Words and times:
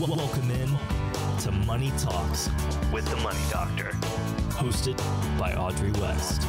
Welcome 0.00 0.48
in 0.52 0.78
to 1.40 1.50
Money 1.66 1.92
Talks 1.98 2.48
with 2.92 3.04
the 3.06 3.16
Money 3.16 3.40
Doctor, 3.50 3.90
hosted 4.50 4.96
by 5.40 5.54
Audrey 5.54 5.90
West. 6.00 6.44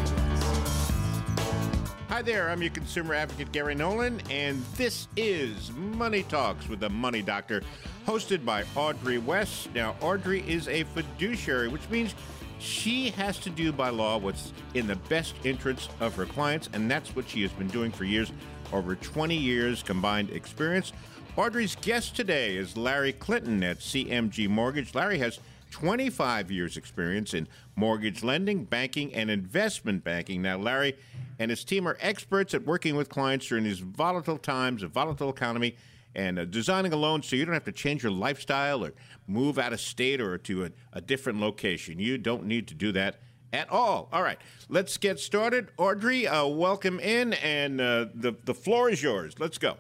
Hi 2.10 2.22
there, 2.22 2.52
I'm 2.52 2.62
your 2.62 2.70
consumer 2.70 3.16
advocate 3.16 3.52
Gary 3.52 3.74
Nolan, 3.74 4.22
and 4.30 4.64
this 4.76 5.08
is 5.18 5.72
Money 5.72 6.22
Talks 6.22 6.70
with 6.70 6.80
the 6.80 6.92
Money 6.92 7.24
Doctor, 7.24 7.64
hosted 8.06 8.46
by 8.46 8.66
Audrey 8.76 9.18
West. 9.18 9.74
Now, 9.74 9.96
Audrey 10.00 10.48
is 10.48 10.68
a 10.68 10.84
fiduciary, 10.84 11.70
which 11.70 11.90
means 11.90 12.14
she 12.60 13.10
has 13.10 13.40
to 13.40 13.50
do 13.50 13.72
by 13.72 13.90
law 13.90 14.20
what's 14.20 14.54
in 14.76 14.86
the 14.86 14.98
best 15.10 15.34
interest 15.44 15.90
of 16.00 16.14
her 16.14 16.28
clients, 16.28 16.70
and 16.74 16.90
that's 16.90 17.16
what 17.16 17.28
she 17.28 17.42
has 17.42 17.52
been 17.54 17.70
doing 17.70 17.92
for 17.92 18.04
years 18.04 18.32
over 18.72 18.94
20 18.94 19.36
years 19.36 19.82
combined 19.82 20.30
experience. 20.30 20.94
Audrey's 21.40 21.78
guest 21.78 22.18
today 22.18 22.58
is 22.58 22.76
Larry 22.76 23.14
Clinton 23.14 23.64
at 23.64 23.80
CMG 23.80 24.50
Mortgage. 24.50 24.94
Larry 24.94 25.20
has 25.20 25.40
25 25.72 26.52
years 26.52 26.76
experience 26.76 27.34
in 27.34 27.48
mortgage 27.78 28.26
lending, 28.26 28.66
banking, 28.66 29.14
and 29.14 29.32
investment 29.32 30.04
banking. 30.04 30.42
Now, 30.42 30.58
Larry 30.58 30.98
and 31.40 31.50
his 31.50 31.64
team 31.64 31.88
are 31.88 31.98
experts 32.02 32.54
at 32.54 32.66
working 32.66 32.98
with 32.98 33.08
clients 33.08 33.48
during 33.48 33.64
these 33.64 33.80
volatile 33.80 34.38
times, 34.38 34.84
a 34.84 34.90
volatile 34.90 35.30
economy, 35.30 35.78
and 36.14 36.40
uh, 36.40 36.44
designing 36.44 36.92
a 36.92 36.98
loan 36.98 37.24
so 37.24 37.38
you 37.38 37.46
don't 37.46 37.54
have 37.54 37.64
to 37.64 37.72
change 37.72 38.04
your 38.04 38.12
lifestyle 38.12 38.84
or 38.84 38.92
move 39.26 39.58
out 39.58 39.72
of 39.72 39.80
state 39.80 40.20
or 40.20 40.38
to 40.40 40.66
a, 40.66 40.72
a 40.92 41.00
different 41.00 41.40
location. 41.40 42.00
You 42.00 42.18
don't 42.18 42.48
need 42.48 42.68
to 42.68 42.74
do 42.74 42.92
that 42.92 43.22
at 43.54 43.70
all. 43.70 44.10
All 44.12 44.24
right, 44.24 44.40
let's 44.68 44.98
get 44.98 45.22
started. 45.22 45.70
Audrey, 45.78 46.28
uh, 46.28 46.48
welcome 46.48 47.00
in, 47.00 47.32
and 47.36 47.80
uh, 47.80 48.08
the, 48.14 48.36
the 48.44 48.54
floor 48.54 48.90
is 48.90 49.02
yours. 49.02 49.36
Let's 49.40 49.58
go. 49.58 49.78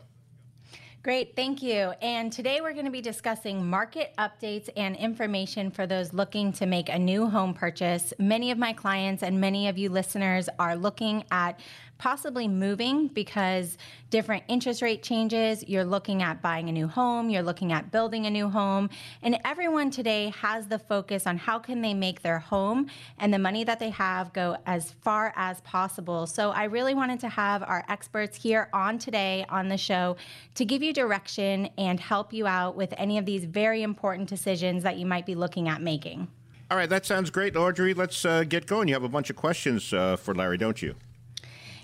Great, 1.01 1.33
thank 1.33 1.63
you. 1.63 1.93
And 2.01 2.29
today 2.29 2.59
we're 2.59 2.73
going 2.73 2.83
to 2.83 2.91
be 2.91 2.99
discussing 2.99 3.65
market 3.65 4.13
updates 4.17 4.67
and 4.75 4.97
information 4.97 5.71
for 5.71 5.87
those 5.87 6.11
looking 6.11 6.51
to 6.53 6.65
make 6.65 6.89
a 6.89 6.99
new 6.99 7.29
home 7.29 7.53
purchase. 7.53 8.13
Many 8.19 8.51
of 8.51 8.57
my 8.57 8.73
clients 8.73 9.23
and 9.23 9.39
many 9.39 9.69
of 9.69 9.77
you 9.77 9.89
listeners 9.89 10.49
are 10.59 10.75
looking 10.75 11.23
at 11.31 11.57
possibly 11.99 12.47
moving 12.47 13.09
because 13.09 13.77
different 14.09 14.43
interest 14.47 14.81
rate 14.81 15.03
changes. 15.03 15.63
You're 15.67 15.85
looking 15.85 16.23
at 16.23 16.41
buying 16.41 16.69
a 16.69 16.71
new 16.71 16.87
home, 16.87 17.29
you're 17.29 17.43
looking 17.43 17.71
at 17.71 17.91
building 17.91 18.25
a 18.25 18.29
new 18.31 18.49
home, 18.49 18.89
and 19.21 19.37
everyone 19.45 19.91
today 19.91 20.33
has 20.41 20.67
the 20.67 20.79
focus 20.79 21.27
on 21.27 21.37
how 21.37 21.59
can 21.59 21.81
they 21.81 21.93
make 21.93 22.23
their 22.23 22.39
home 22.39 22.87
and 23.19 23.31
the 23.31 23.37
money 23.37 23.63
that 23.65 23.79
they 23.79 23.91
have 23.91 24.33
go 24.33 24.57
as 24.65 24.93
far 25.01 25.33
as 25.35 25.61
possible. 25.61 26.25
So 26.25 26.49
I 26.49 26.63
really 26.63 26.95
wanted 26.95 27.19
to 27.19 27.29
have 27.29 27.61
our 27.61 27.85
experts 27.89 28.41
here 28.41 28.69
on 28.73 28.97
today 28.97 29.45
on 29.49 29.67
the 29.67 29.77
show 29.77 30.15
to 30.55 30.65
give 30.65 30.81
you 30.81 30.93
direction 30.93 31.69
and 31.77 31.99
help 31.99 32.33
you 32.33 32.47
out 32.47 32.75
with 32.75 32.93
any 32.97 33.17
of 33.17 33.25
these 33.25 33.43
very 33.43 33.83
important 33.83 34.29
decisions 34.29 34.83
that 34.83 34.97
you 34.97 35.05
might 35.05 35.25
be 35.25 35.35
looking 35.35 35.67
at 35.67 35.81
making. 35.81 36.29
All 36.71 36.77
right, 36.77 36.89
that 36.89 37.05
sounds 37.05 37.29
great, 37.29 37.57
Audrey. 37.57 37.93
Let's 37.93 38.23
uh, 38.23 38.43
get 38.43 38.67
going. 38.67 38.87
You 38.87 38.93
have 38.93 39.03
a 39.03 39.09
bunch 39.09 39.29
of 39.29 39.35
questions 39.35 39.91
uh, 39.91 40.15
for 40.15 40.33
Larry, 40.33 40.57
don't 40.57 40.81
you? 40.81 40.95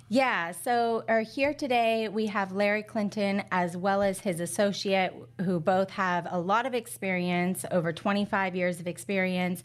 Yeah, 0.07 0.51
so 0.51 1.03
are 1.07 1.21
here 1.21 1.55
today 1.55 2.09
we 2.09 2.27
have 2.27 2.51
Larry 2.51 2.83
Clinton 2.83 3.41
as 3.51 3.75
well 3.75 4.03
as 4.03 4.19
his 4.19 4.39
associate 4.39 5.11
who 5.41 5.59
both 5.59 5.89
have 5.89 6.27
a 6.29 6.39
lot 6.39 6.67
of 6.67 6.75
experience, 6.75 7.65
over 7.71 7.91
25 7.91 8.55
years 8.55 8.79
of 8.79 8.85
experience 8.85 9.63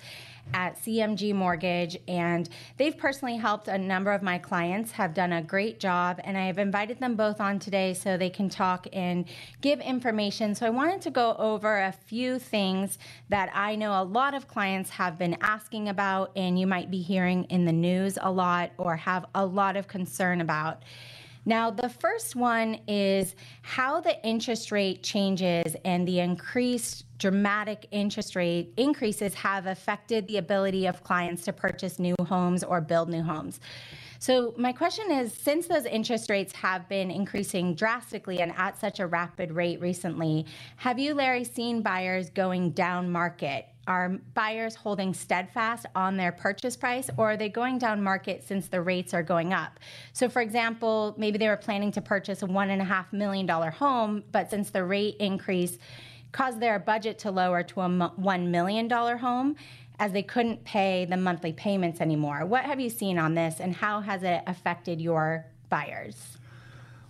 at 0.55 0.82
CMG 0.82 1.34
Mortgage 1.34 1.98
and 2.08 2.48
they've 2.78 2.97
personally 2.97 3.36
helped 3.36 3.69
a 3.69 3.77
number 3.77 4.12
of 4.12 4.22
my 4.22 4.38
clients 4.38 4.92
have 4.92 5.12
done 5.12 5.32
a 5.34 5.42
great 5.42 5.78
job 5.78 6.19
and 6.24 6.36
I 6.36 6.47
have 6.47 6.58
invited 6.58 6.98
them 6.98 7.16
both 7.16 7.41
on 7.41 7.58
today 7.58 7.92
so 7.92 8.16
they 8.16 8.30
can 8.30 8.48
talk 8.48 8.86
and 8.94 9.27
give 9.60 9.80
information. 9.80 10.54
So 10.54 10.66
I 10.66 10.70
wanted 10.70 11.02
to 11.02 11.10
go 11.10 11.36
over 11.38 11.80
a 11.80 11.92
few 11.92 12.38
things 12.38 12.98
that 13.28 13.50
I 13.54 13.77
know 13.77 13.92
a 13.92 14.02
lot 14.02 14.32
of 14.32 14.48
clients 14.48 14.91
have 14.91 15.19
been 15.19 15.36
asking 15.42 15.88
about 15.88 16.32
and 16.34 16.58
you 16.58 16.66
might 16.66 16.91
be 16.91 17.02
hearing 17.02 17.44
in 17.44 17.66
the 17.66 17.72
news 17.72 18.19
a 18.20 18.31
lot 18.31 18.72
or 18.78 18.97
have 18.97 19.26
a 19.34 19.44
lot 19.44 19.76
of 19.76 19.87
concern 19.87 20.29
about. 20.38 20.84
Now, 21.46 21.70
the 21.70 21.88
first 21.88 22.36
one 22.36 22.78
is 22.86 23.34
how 23.62 24.00
the 24.00 24.22
interest 24.24 24.70
rate 24.70 25.02
changes 25.02 25.74
and 25.84 26.06
the 26.06 26.20
increased 26.20 27.06
dramatic 27.18 27.86
interest 27.91 28.36
rate 28.36 28.72
increases 28.76 29.32
have 29.34 29.66
affected 29.66 30.26
the 30.28 30.36
ability 30.36 30.86
of 30.86 31.02
clients 31.02 31.44
to 31.44 31.52
purchase 31.52 31.98
new 31.98 32.14
homes 32.26 32.62
or 32.62 32.80
build 32.80 33.08
new 33.08 33.22
homes. 33.22 33.58
So, 34.19 34.52
my 34.58 34.72
question 34.72 35.10
is 35.10 35.32
since 35.32 35.66
those 35.66 35.86
interest 35.86 36.28
rates 36.28 36.52
have 36.52 36.86
been 36.90 37.10
increasing 37.10 37.74
drastically 37.74 38.40
and 38.40 38.52
at 38.58 38.78
such 38.78 39.00
a 39.00 39.06
rapid 39.06 39.50
rate 39.50 39.80
recently, 39.80 40.44
have 40.76 40.98
you, 40.98 41.14
Larry, 41.14 41.44
seen 41.44 41.80
buyers 41.80 42.28
going 42.28 42.72
down 42.72 43.10
market? 43.10 43.69
Are 43.86 44.10
buyers 44.34 44.74
holding 44.74 45.14
steadfast 45.14 45.86
on 45.94 46.16
their 46.16 46.32
purchase 46.32 46.76
price 46.76 47.10
or 47.16 47.32
are 47.32 47.36
they 47.36 47.48
going 47.48 47.78
down 47.78 48.02
market 48.02 48.44
since 48.44 48.68
the 48.68 48.80
rates 48.80 49.14
are 49.14 49.22
going 49.22 49.52
up? 49.52 49.80
So, 50.12 50.28
for 50.28 50.42
example, 50.42 51.14
maybe 51.18 51.38
they 51.38 51.48
were 51.48 51.56
planning 51.56 51.90
to 51.92 52.00
purchase 52.00 52.42
a 52.42 52.46
$1.5 52.46 53.12
million 53.12 53.48
home, 53.48 54.22
but 54.32 54.50
since 54.50 54.70
the 54.70 54.84
rate 54.84 55.16
increase 55.19 55.78
caused 56.32 56.60
their 56.60 56.78
budget 56.78 57.19
to 57.20 57.30
lower 57.30 57.62
to 57.62 57.80
a 57.80 57.88
$1 57.88 58.46
million 58.48 58.88
home, 58.90 59.56
as 60.00 60.12
they 60.12 60.22
couldn't 60.22 60.64
pay 60.64 61.04
the 61.04 61.16
monthly 61.16 61.52
payments 61.52 62.00
anymore. 62.00 62.46
What 62.46 62.64
have 62.64 62.80
you 62.80 62.88
seen 62.88 63.19
on 63.19 63.34
this 63.34 63.60
and 63.60 63.74
how 63.74 64.00
has 64.00 64.22
it 64.22 64.42
affected 64.46 65.00
your 65.00 65.44
buyers? 65.69 66.38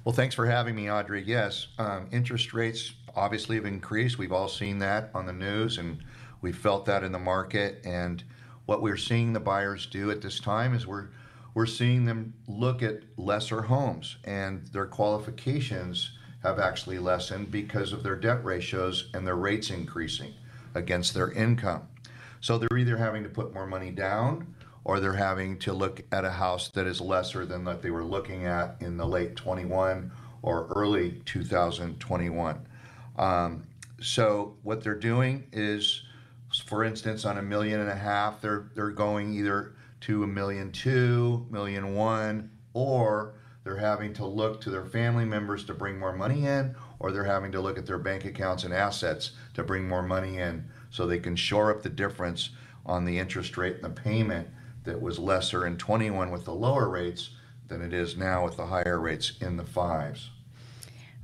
Well, 0.05 0.15
thanks 0.15 0.35
for 0.35 0.45
having 0.45 0.75
me, 0.75 0.91
Audrey. 0.91 1.23
Yes, 1.23 1.69
um, 1.79 2.09
interest 2.11 2.53
rates 2.53 2.95
obviously 3.15 3.57
have 3.57 3.65
increased. 3.65 4.19
We've 4.19 4.33
all 4.33 4.49
seen 4.49 4.79
that 4.81 5.11
on 5.15 5.25
the 5.25 5.33
news 5.33 5.79
and 5.79 6.03
we 6.41 6.53
felt 6.53 6.87
that 6.87 7.05
in 7.05 7.13
the 7.13 7.19
market. 7.19 7.81
And 7.85 8.23
what 8.67 8.83
we're 8.83 8.97
seeing 8.97 9.33
the 9.33 9.41
buyers 9.41 9.87
do 9.87 10.11
at 10.11 10.21
this 10.21 10.41
time 10.41 10.75
is 10.75 10.87
we're 10.87 11.09
we're 11.53 11.67
seeing 11.67 12.05
them 12.05 12.33
look 12.47 12.81
at 12.83 13.01
lesser 13.17 13.63
homes 13.63 14.19
and 14.25 14.65
their 14.69 14.87
qualifications 14.87 16.13
have 16.45 16.61
actually 16.61 16.99
lessened 16.99 17.51
because 17.51 17.93
of 17.93 18.03
their 18.05 18.15
debt 18.15 18.45
ratios 18.45 19.11
and 19.15 19.27
their 19.27 19.37
rates 19.37 19.71
increasing 19.71 20.33
against 20.75 21.13
their 21.13 21.33
income. 21.33 21.83
So 22.41 22.57
they're 22.57 22.79
either 22.79 22.97
having 22.97 23.25
to 23.25 23.29
put 23.29 23.53
more 23.53 23.67
money 23.67 23.91
down 23.91 24.55
or 24.85 25.01
they're 25.01 25.13
having 25.13 25.59
to 25.59 25.73
look 25.73 26.03
at 26.13 26.25
a 26.25 26.31
house 26.31 26.69
that 26.69 26.87
is 26.87 27.01
lesser 27.01 27.45
than 27.45 27.65
what 27.65 27.83
they 27.83 27.91
were 27.91 28.05
looking 28.05 28.47
at 28.47 28.77
in 28.81 28.97
the 28.97 29.07
late 29.07 29.37
21 29.37 30.11
or 30.43 30.67
early 30.75 31.21
2021. 31.27 32.67
Um, 33.19 33.65
so 34.01 34.57
what 34.63 34.83
they're 34.83 34.95
doing 34.95 35.47
is, 35.53 36.05
for 36.71 36.85
instance, 36.85 37.25
on 37.25 37.37
a 37.37 37.43
million 37.43 37.81
and 37.81 37.91
a 37.91 37.97
half, 37.97 38.41
they're 38.41 38.71
they're 38.77 38.91
going 38.91 39.35
either 39.35 39.75
to 40.03 40.23
a 40.23 40.27
million 40.29 40.71
two, 40.71 41.45
million 41.51 41.97
one, 41.97 42.49
or 42.75 43.35
they're 43.65 43.77
having 43.77 44.15
to 44.15 44.25
look 44.25 44.61
to 44.61 44.71
their 44.71 44.85
family 44.85 45.25
members 45.25 45.65
to 45.65 45.75
bring 45.75 45.99
more 45.99 46.13
money 46.13 46.47
in, 46.47 46.77
or 47.01 47.11
they're 47.11 47.25
having 47.25 47.51
to 47.51 47.61
look 47.61 47.77
at 47.77 47.87
their 47.87 47.99
bank 47.99 48.25
accounts 48.25 48.63
and 48.63 48.73
assets 48.73 49.33
to 49.55 49.65
bring 49.65 49.89
more 49.89 50.05
money 50.05 50.39
in 50.39 50.65
so 50.91 51.07
they 51.07 51.19
can 51.19 51.35
shore 51.35 51.73
up 51.73 51.83
the 51.83 51.89
difference 51.89 52.51
on 52.87 53.05
the 53.05 53.19
interest 53.19 53.57
rate 53.57 53.75
and 53.75 53.85
the 53.85 54.03
payment 54.03 54.47
that 54.85 55.03
was 55.03 55.19
lesser 55.19 55.67
in 55.67 55.77
21 55.77 56.31
with 56.31 56.45
the 56.45 56.55
lower 56.55 56.89
rates 56.89 57.31
than 57.67 57.83
it 57.83 57.93
is 57.93 58.17
now 58.17 58.45
with 58.45 58.57
the 58.57 58.67
higher 58.67 59.01
rates 59.01 59.33
in 59.41 59.57
the 59.57 59.67
fives. 59.67 60.31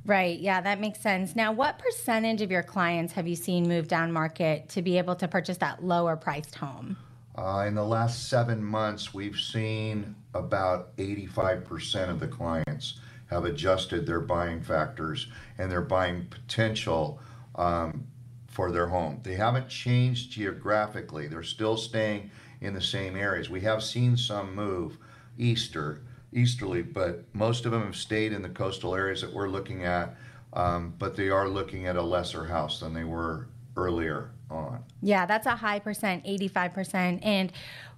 Right. 0.06 0.38
Yeah, 0.38 0.60
that 0.60 0.80
makes 0.80 1.00
sense. 1.00 1.34
Now, 1.34 1.50
what 1.50 1.80
percentage 1.80 2.40
of 2.40 2.50
your 2.50 2.62
clients 2.62 3.12
have 3.14 3.26
you 3.26 3.34
seen 3.34 3.68
move 3.68 3.88
down 3.88 4.12
market 4.12 4.68
to 4.70 4.82
be 4.82 4.98
able 4.98 5.16
to 5.16 5.26
purchase 5.26 5.56
that 5.58 5.84
lower 5.84 6.16
priced 6.16 6.54
home? 6.54 6.96
Uh, 7.36 7.64
in 7.66 7.74
the 7.74 7.84
last 7.84 8.28
seven 8.28 8.62
months, 8.62 9.12
we've 9.12 9.38
seen 9.38 10.14
about 10.32 10.96
85% 10.96 12.08
of 12.08 12.20
the 12.20 12.28
clients 12.28 13.00
have 13.26 13.44
adjusted 13.44 14.06
their 14.06 14.20
buying 14.20 14.62
factors 14.62 15.26
and 15.58 15.70
their 15.70 15.82
buying 15.82 16.26
potential 16.30 17.20
um, 17.56 18.06
for 18.46 18.70
their 18.70 18.86
home. 18.86 19.20
They 19.24 19.34
haven't 19.34 19.68
changed 19.68 20.30
geographically, 20.30 21.26
they're 21.26 21.42
still 21.42 21.76
staying 21.76 22.30
in 22.60 22.72
the 22.72 22.80
same 22.80 23.16
areas. 23.16 23.50
We 23.50 23.60
have 23.62 23.82
seen 23.82 24.16
some 24.16 24.54
move 24.54 24.96
easter, 25.36 26.02
easterly, 26.36 26.82
but 26.82 27.24
most 27.32 27.64
of 27.64 27.72
them 27.72 27.82
have 27.82 27.96
stayed 27.96 28.32
in 28.32 28.42
the 28.42 28.48
coastal 28.48 28.94
areas 28.94 29.22
that 29.22 29.32
we're 29.32 29.48
looking 29.48 29.84
at. 29.84 30.14
Um, 30.52 30.94
but 30.98 31.16
they 31.16 31.28
are 31.28 31.48
looking 31.48 31.86
at 31.86 31.96
a 31.96 32.02
lesser 32.02 32.44
house 32.44 32.80
than 32.80 32.94
they 32.94 33.04
were 33.04 33.48
earlier 33.76 34.30
on. 34.50 34.82
Yeah, 35.02 35.26
that's 35.26 35.46
a 35.46 35.56
high 35.56 35.80
percent, 35.80 36.24
85%. 36.24 37.20
And 37.22 37.52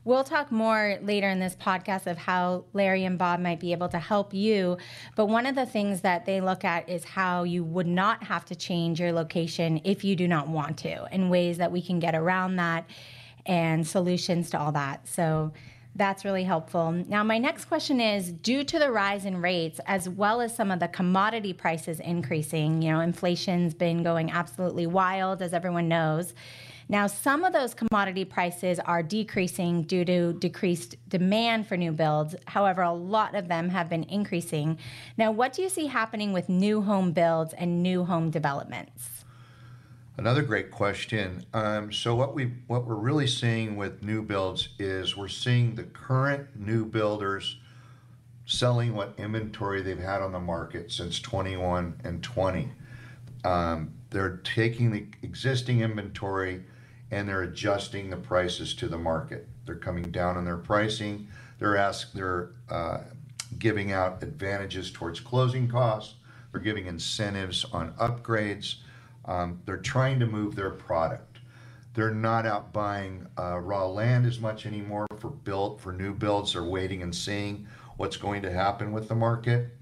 we'll 0.04 0.24
talk 0.24 0.50
more 0.50 0.98
later 1.02 1.28
in 1.28 1.38
this 1.38 1.54
podcast 1.54 2.06
of 2.06 2.16
how 2.16 2.64
Larry 2.72 3.04
and 3.04 3.18
Bob 3.18 3.40
might 3.40 3.60
be 3.60 3.72
able 3.72 3.88
to 3.90 3.98
help 3.98 4.32
you. 4.34 4.78
But 5.14 5.26
one 5.26 5.46
of 5.46 5.54
the 5.54 5.66
things 5.66 6.00
that 6.00 6.24
they 6.24 6.40
look 6.40 6.64
at 6.64 6.88
is 6.88 7.04
how 7.04 7.44
you 7.44 7.62
would 7.62 7.86
not 7.86 8.24
have 8.24 8.44
to 8.46 8.56
change 8.56 8.98
your 8.98 9.12
location 9.12 9.80
if 9.84 10.02
you 10.04 10.16
do 10.16 10.26
not 10.26 10.48
want 10.48 10.78
to, 10.78 11.04
and 11.12 11.30
ways 11.30 11.58
that 11.58 11.70
we 11.70 11.82
can 11.82 11.98
get 11.98 12.14
around 12.14 12.56
that 12.56 12.88
and 13.46 13.86
solutions 13.86 14.50
to 14.50 14.58
all 14.58 14.72
that. 14.72 15.06
So 15.06 15.52
That's 15.94 16.24
really 16.24 16.44
helpful. 16.44 16.92
Now, 16.92 17.24
my 17.24 17.38
next 17.38 17.64
question 17.64 18.00
is 18.00 18.30
due 18.30 18.62
to 18.62 18.78
the 18.78 18.92
rise 18.92 19.24
in 19.24 19.40
rates, 19.40 19.80
as 19.86 20.08
well 20.08 20.40
as 20.40 20.54
some 20.54 20.70
of 20.70 20.78
the 20.78 20.86
commodity 20.88 21.52
prices 21.52 21.98
increasing, 21.98 22.82
you 22.82 22.92
know, 22.92 23.00
inflation's 23.00 23.74
been 23.74 24.04
going 24.04 24.30
absolutely 24.30 24.86
wild, 24.86 25.42
as 25.42 25.52
everyone 25.52 25.88
knows. 25.88 26.34
Now, 26.90 27.06
some 27.06 27.44
of 27.44 27.52
those 27.52 27.74
commodity 27.74 28.24
prices 28.24 28.78
are 28.78 29.02
decreasing 29.02 29.82
due 29.82 30.04
to 30.06 30.32
decreased 30.34 30.96
demand 31.08 31.66
for 31.66 31.76
new 31.76 31.92
builds. 31.92 32.34
However, 32.46 32.82
a 32.82 32.92
lot 32.92 33.34
of 33.34 33.48
them 33.48 33.68
have 33.68 33.90
been 33.90 34.04
increasing. 34.04 34.78
Now, 35.18 35.30
what 35.30 35.52
do 35.52 35.62
you 35.62 35.68
see 35.68 35.86
happening 35.86 36.32
with 36.32 36.48
new 36.48 36.80
home 36.80 37.12
builds 37.12 37.52
and 37.52 37.82
new 37.82 38.04
home 38.04 38.30
developments? 38.30 39.17
Another 40.18 40.42
great 40.42 40.72
question. 40.72 41.44
Um, 41.54 41.92
so 41.92 42.16
what 42.16 42.34
we 42.34 42.46
what 42.66 42.84
we're 42.84 42.96
really 42.96 43.28
seeing 43.28 43.76
with 43.76 44.02
new 44.02 44.20
builds 44.20 44.70
is 44.80 45.16
we're 45.16 45.28
seeing 45.28 45.76
the 45.76 45.84
current 45.84 46.48
new 46.56 46.84
builders 46.84 47.60
selling 48.44 48.94
what 48.94 49.14
inventory 49.16 49.80
they've 49.80 49.96
had 49.96 50.20
on 50.20 50.32
the 50.32 50.40
market 50.40 50.90
since 50.90 51.20
21 51.20 52.00
and 52.02 52.20
20. 52.20 52.68
Um, 53.44 53.94
they're 54.10 54.38
taking 54.38 54.90
the 54.90 55.06
existing 55.22 55.82
inventory 55.82 56.64
and 57.12 57.28
they're 57.28 57.42
adjusting 57.42 58.10
the 58.10 58.16
prices 58.16 58.74
to 58.74 58.88
the 58.88 58.98
market. 58.98 59.46
They're 59.66 59.76
coming 59.76 60.10
down 60.10 60.36
on 60.36 60.44
their 60.44 60.56
pricing. 60.56 61.28
They're 61.60 61.76
ask 61.76 62.12
they're 62.12 62.50
uh, 62.68 63.02
giving 63.60 63.92
out 63.92 64.20
advantages 64.24 64.90
towards 64.90 65.20
closing 65.20 65.68
costs. 65.68 66.16
They're 66.50 66.60
giving 66.60 66.86
incentives 66.86 67.64
on 67.72 67.92
upgrades. 67.92 68.78
Um, 69.28 69.60
they're 69.66 69.76
trying 69.76 70.18
to 70.20 70.26
move 70.26 70.56
their 70.56 70.70
product. 70.70 71.38
They're 71.94 72.14
not 72.14 72.46
out 72.46 72.72
buying 72.72 73.26
uh, 73.38 73.58
raw 73.58 73.86
land 73.86 74.24
as 74.24 74.40
much 74.40 74.66
anymore 74.66 75.06
for 75.18 75.30
built 75.30 75.80
for 75.80 75.92
new 75.92 76.14
builds. 76.14 76.54
They're 76.54 76.64
waiting 76.64 77.02
and 77.02 77.14
seeing 77.14 77.66
what's 77.98 78.16
going 78.16 78.42
to 78.42 78.50
happen 78.50 78.90
with 78.92 79.08
the 79.08 79.14
market. 79.14 79.76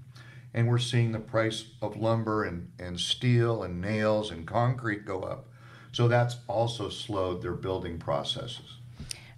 And 0.53 0.67
we're 0.67 0.79
seeing 0.79 1.11
the 1.11 1.19
price 1.19 1.65
of 1.81 1.95
lumber 1.95 2.43
and, 2.43 2.71
and 2.79 2.99
steel 2.99 3.63
and 3.63 3.79
nails 3.79 4.31
and 4.31 4.45
concrete 4.45 5.05
go 5.05 5.21
up. 5.21 5.47
So 5.91 6.07
that's 6.07 6.37
also 6.47 6.89
slowed 6.89 7.41
their 7.41 7.53
building 7.53 7.99
processes. 7.99 8.76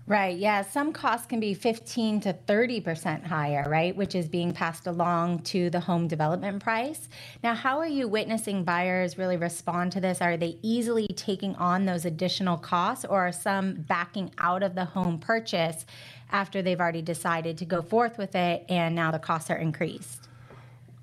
Right. 0.10 0.40
Yeah. 0.40 0.64
Some 0.64 0.92
costs 0.92 1.28
can 1.28 1.40
be 1.40 1.54
15 1.54 2.22
to 2.22 2.34
30% 2.34 3.28
higher, 3.28 3.70
right? 3.70 3.96
Which 3.96 4.16
is 4.16 4.28
being 4.28 4.52
passed 4.52 4.88
along 4.88 5.44
to 5.44 5.70
the 5.70 5.80
home 5.80 6.08
development 6.08 6.64
price. 6.64 7.10
Now, 7.44 7.54
how 7.54 7.78
are 7.78 7.86
you 7.86 8.08
witnessing 8.08 8.64
buyers 8.64 9.20
really 9.20 9.38
respond 9.38 9.92
to 9.92 10.02
this? 10.02 10.20
Are 10.20 10.36
they 10.36 10.58
easily 10.64 11.06
taking 11.16 11.54
on 11.58 11.86
those 11.86 12.06
additional 12.06 12.58
costs 12.58 13.06
or 13.06 13.28
are 13.28 13.32
some 13.32 13.86
backing 13.88 14.32
out 14.40 14.64
of 14.64 14.74
the 14.74 14.86
home 14.86 15.20
purchase 15.20 15.86
after 16.32 16.64
they've 16.64 16.80
already 16.80 17.04
decided 17.04 17.56
to 17.60 17.66
go 17.66 17.84
forth 17.84 18.18
with 18.18 18.34
it 18.34 18.66
and 18.68 18.96
now 18.96 19.12
the 19.12 19.20
costs 19.20 19.52
are 19.52 19.58
increased? 19.58 20.28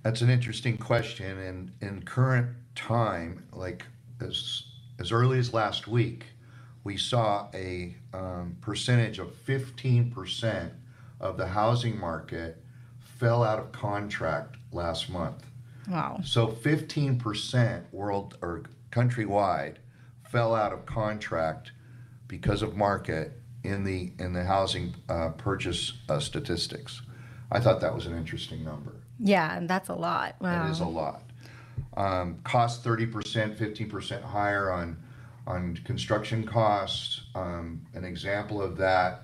That's 0.02 0.20
an 0.20 0.30
interesting 0.30 0.76
question. 0.78 1.38
And 1.38 1.70
in 1.80 2.02
current 2.02 2.48
time, 2.74 3.44
like 3.52 3.84
as, 4.20 4.64
as 4.98 5.12
early 5.12 5.38
as 5.38 5.54
last 5.54 5.86
week, 5.86 6.24
we 6.86 6.96
saw 6.96 7.48
a 7.52 7.96
um, 8.14 8.56
percentage 8.60 9.18
of 9.18 9.28
15% 9.44 10.70
of 11.20 11.36
the 11.36 11.48
housing 11.48 11.98
market 11.98 12.62
fell 13.00 13.42
out 13.42 13.58
of 13.58 13.72
contract 13.72 14.56
last 14.70 15.10
month. 15.10 15.44
Wow. 15.88 16.20
So 16.22 16.46
15% 16.46 17.82
world 17.90 18.38
or 18.40 18.62
countrywide 18.92 19.76
fell 20.30 20.54
out 20.54 20.72
of 20.72 20.86
contract 20.86 21.72
because 22.28 22.62
of 22.62 22.76
market 22.76 23.32
in 23.64 23.82
the 23.82 24.12
in 24.20 24.32
the 24.32 24.44
housing 24.44 24.94
uh, 25.08 25.30
purchase 25.30 25.92
uh, 26.08 26.20
statistics. 26.20 27.02
I 27.50 27.58
thought 27.58 27.80
that 27.80 27.94
was 27.96 28.06
an 28.06 28.16
interesting 28.16 28.62
number. 28.64 28.92
Yeah, 29.18 29.56
and 29.56 29.68
that's 29.68 29.88
a 29.88 29.94
lot. 29.94 30.36
Wow. 30.40 30.62
That 30.62 30.70
is 30.70 30.80
a 30.80 30.86
lot. 30.86 31.22
Um, 31.96 32.38
cost 32.44 32.84
30%, 32.84 33.56
15% 33.56 34.22
higher 34.22 34.70
on 34.70 34.96
on 35.46 35.78
construction 35.84 36.46
costs. 36.46 37.22
Um, 37.34 37.86
an 37.94 38.04
example 38.04 38.60
of 38.60 38.76
that, 38.78 39.22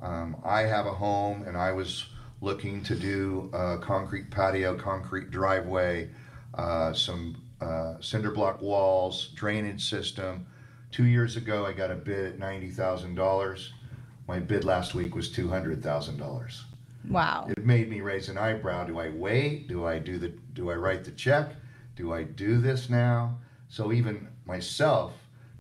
um, 0.00 0.36
I 0.44 0.62
have 0.62 0.86
a 0.86 0.92
home 0.92 1.42
and 1.46 1.56
I 1.56 1.72
was 1.72 2.06
looking 2.40 2.82
to 2.84 2.94
do 2.94 3.50
a 3.52 3.78
concrete 3.78 4.30
patio, 4.30 4.76
concrete 4.76 5.30
driveway, 5.30 6.10
uh, 6.54 6.92
some 6.92 7.36
uh, 7.60 7.94
cinder 8.00 8.30
block 8.30 8.62
walls, 8.62 9.30
drainage 9.34 9.88
system. 9.88 10.46
Two 10.90 11.04
years 11.04 11.36
ago, 11.36 11.66
I 11.66 11.72
got 11.72 11.90
a 11.90 11.96
bid 11.96 12.24
at 12.34 12.38
$90,000. 12.38 13.68
My 14.26 14.38
bid 14.38 14.64
last 14.64 14.94
week 14.94 15.14
was 15.14 15.28
$200,000. 15.30 16.60
Wow. 17.08 17.46
It 17.50 17.64
made 17.64 17.88
me 17.88 18.00
raise 18.00 18.28
an 18.28 18.38
eyebrow. 18.38 18.84
Do 18.84 18.98
I 18.98 19.10
wait? 19.10 19.68
Do 19.68 19.86
I 19.86 19.98
do 19.98 20.18
the 20.18 20.32
do 20.52 20.70
I 20.70 20.74
write 20.74 21.04
the 21.04 21.12
check? 21.12 21.52
Do 21.96 22.12
I 22.12 22.24
do 22.24 22.60
this 22.60 22.90
now? 22.90 23.38
So 23.68 23.92
even 23.92 24.28
myself, 24.46 25.12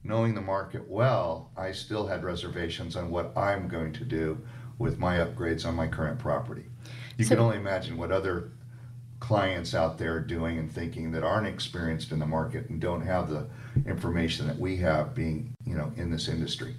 knowing 0.07 0.33
the 0.33 0.41
market 0.41 0.87
well, 0.87 1.51
I 1.57 1.73
still 1.73 2.07
had 2.07 2.23
reservations 2.23 2.95
on 2.95 3.09
what 3.11 3.37
I'm 3.37 3.67
going 3.67 3.91
to 3.93 4.05
do 4.05 4.39
with 4.79 4.97
my 4.97 5.17
upgrades 5.17 5.65
on 5.65 5.75
my 5.75 5.87
current 5.87 6.17
property. 6.17 6.65
You 7.17 7.25
So- 7.25 7.35
can 7.35 7.39
only 7.43 7.57
imagine 7.57 7.97
what 7.97 8.11
other 8.11 8.51
clients 9.19 9.73
out 9.73 9.97
there 9.97 10.13
are 10.15 10.19
doing 10.21 10.59
and 10.59 10.71
thinking 10.71 11.11
that 11.11 11.23
aren't 11.23 11.47
experienced 11.47 12.11
in 12.11 12.19
the 12.19 12.25
market 12.25 12.69
and 12.69 12.79
don't 12.79 13.01
have 13.01 13.29
the 13.29 13.47
information 13.85 14.47
that 14.47 14.57
we 14.57 14.77
have 14.77 15.13
being, 15.13 15.53
you 15.65 15.75
know, 15.75 15.91
in 15.97 16.09
this 16.11 16.27
industry. 16.27 16.75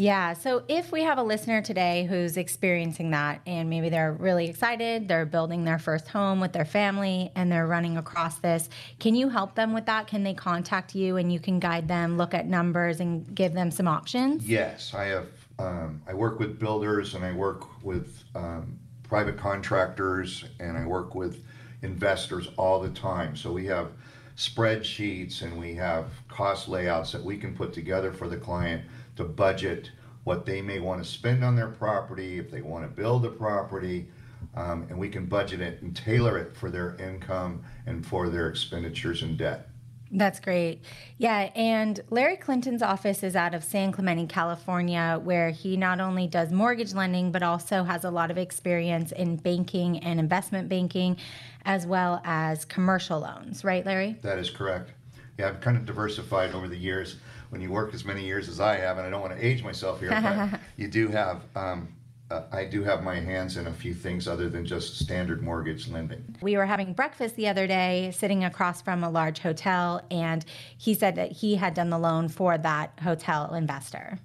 Yeah. 0.00 0.32
So 0.32 0.62
if 0.66 0.92
we 0.92 1.02
have 1.02 1.18
a 1.18 1.22
listener 1.22 1.60
today 1.60 2.06
who's 2.08 2.38
experiencing 2.38 3.10
that 3.10 3.42
and 3.46 3.68
maybe 3.68 3.90
they're 3.90 4.14
really 4.14 4.48
excited, 4.48 5.06
they're 5.06 5.26
building 5.26 5.66
their 5.66 5.78
first 5.78 6.08
home 6.08 6.40
with 6.40 6.54
their 6.54 6.64
family 6.64 7.30
and 7.34 7.52
they're 7.52 7.66
running 7.66 7.98
across 7.98 8.38
this, 8.38 8.70
can 8.98 9.14
you 9.14 9.28
help 9.28 9.56
them 9.56 9.74
with 9.74 9.84
that? 9.84 10.06
Can 10.06 10.22
they 10.22 10.32
contact 10.32 10.94
you 10.94 11.18
and 11.18 11.30
you 11.30 11.38
can 11.38 11.60
guide 11.60 11.86
them, 11.86 12.16
look 12.16 12.32
at 12.32 12.46
numbers 12.46 13.00
and 13.00 13.34
give 13.34 13.52
them 13.52 13.70
some 13.70 13.86
options? 13.86 14.48
Yes, 14.48 14.94
I 14.94 15.04
have. 15.04 15.26
Um, 15.58 16.00
I 16.08 16.14
work 16.14 16.38
with 16.38 16.58
builders 16.58 17.14
and 17.14 17.22
I 17.22 17.32
work 17.32 17.84
with 17.84 18.24
um, 18.34 18.78
private 19.02 19.36
contractors 19.36 20.46
and 20.60 20.78
I 20.78 20.86
work 20.86 21.14
with 21.14 21.44
investors 21.82 22.48
all 22.56 22.80
the 22.80 22.88
time. 22.88 23.36
So 23.36 23.52
we 23.52 23.66
have 23.66 23.90
spreadsheets 24.38 25.42
and 25.42 25.58
we 25.60 25.74
have 25.74 26.06
cost 26.28 26.68
layouts 26.68 27.12
that 27.12 27.22
we 27.22 27.36
can 27.36 27.54
put 27.54 27.74
together 27.74 28.10
for 28.10 28.30
the 28.30 28.38
client 28.38 28.82
to 29.20 29.24
budget 29.24 29.90
what 30.24 30.44
they 30.44 30.60
may 30.60 30.80
want 30.80 31.02
to 31.02 31.08
spend 31.08 31.44
on 31.44 31.54
their 31.54 31.68
property, 31.68 32.38
if 32.38 32.50
they 32.50 32.62
want 32.62 32.84
to 32.84 32.88
build 32.88 33.24
a 33.24 33.30
property, 33.30 34.08
um, 34.54 34.86
and 34.88 34.98
we 34.98 35.08
can 35.08 35.26
budget 35.26 35.60
it 35.60 35.80
and 35.82 35.94
tailor 35.94 36.38
it 36.38 36.56
for 36.56 36.70
their 36.70 36.96
income 36.96 37.62
and 37.86 38.04
for 38.04 38.28
their 38.28 38.48
expenditures 38.48 39.22
and 39.22 39.38
debt. 39.38 39.68
That's 40.12 40.40
great. 40.40 40.82
Yeah, 41.18 41.50
and 41.54 42.00
Larry 42.10 42.36
Clinton's 42.36 42.82
office 42.82 43.22
is 43.22 43.36
out 43.36 43.54
of 43.54 43.62
San 43.62 43.92
Clemente, 43.92 44.26
California, 44.26 45.20
where 45.22 45.50
he 45.50 45.76
not 45.76 46.00
only 46.00 46.26
does 46.26 46.50
mortgage 46.50 46.94
lending, 46.94 47.30
but 47.30 47.44
also 47.44 47.84
has 47.84 48.04
a 48.04 48.10
lot 48.10 48.30
of 48.30 48.36
experience 48.36 49.12
in 49.12 49.36
banking 49.36 49.98
and 50.00 50.18
investment 50.18 50.68
banking, 50.68 51.16
as 51.64 51.86
well 51.86 52.20
as 52.24 52.64
commercial 52.64 53.20
loans. 53.20 53.64
Right, 53.64 53.86
Larry? 53.86 54.16
That 54.22 54.38
is 54.38 54.50
correct. 54.50 54.90
Yeah, 55.38 55.48
I've 55.48 55.60
kind 55.60 55.76
of 55.76 55.86
diversified 55.86 56.54
over 56.54 56.66
the 56.66 56.76
years. 56.76 57.16
When 57.50 57.60
you 57.60 57.70
work 57.70 57.94
as 57.94 58.04
many 58.04 58.24
years 58.24 58.48
as 58.48 58.60
I 58.60 58.76
have, 58.76 58.98
and 58.98 59.06
I 59.06 59.10
don't 59.10 59.20
want 59.20 59.36
to 59.36 59.44
age 59.44 59.62
myself 59.62 60.00
here, 60.00 60.10
but 60.10 60.60
you 60.76 60.88
do 60.88 61.08
have, 61.08 61.42
um, 61.56 61.88
uh, 62.30 62.42
I 62.52 62.64
do 62.64 62.84
have 62.84 63.02
my 63.02 63.16
hands 63.16 63.56
in 63.56 63.66
a 63.66 63.72
few 63.72 63.92
things 63.92 64.28
other 64.28 64.48
than 64.48 64.64
just 64.64 64.98
standard 64.98 65.42
mortgage 65.42 65.88
lending. 65.88 66.36
We 66.40 66.56
were 66.56 66.66
having 66.66 66.92
breakfast 66.92 67.34
the 67.34 67.48
other 67.48 67.66
day, 67.66 68.12
sitting 68.16 68.44
across 68.44 68.80
from 68.82 69.02
a 69.02 69.10
large 69.10 69.40
hotel, 69.40 70.00
and 70.10 70.44
he 70.78 70.94
said 70.94 71.16
that 71.16 71.32
he 71.32 71.56
had 71.56 71.74
done 71.74 71.90
the 71.90 71.98
loan 71.98 72.28
for 72.28 72.56
that 72.56 72.98
hotel 73.02 73.52
investor. 73.54 74.20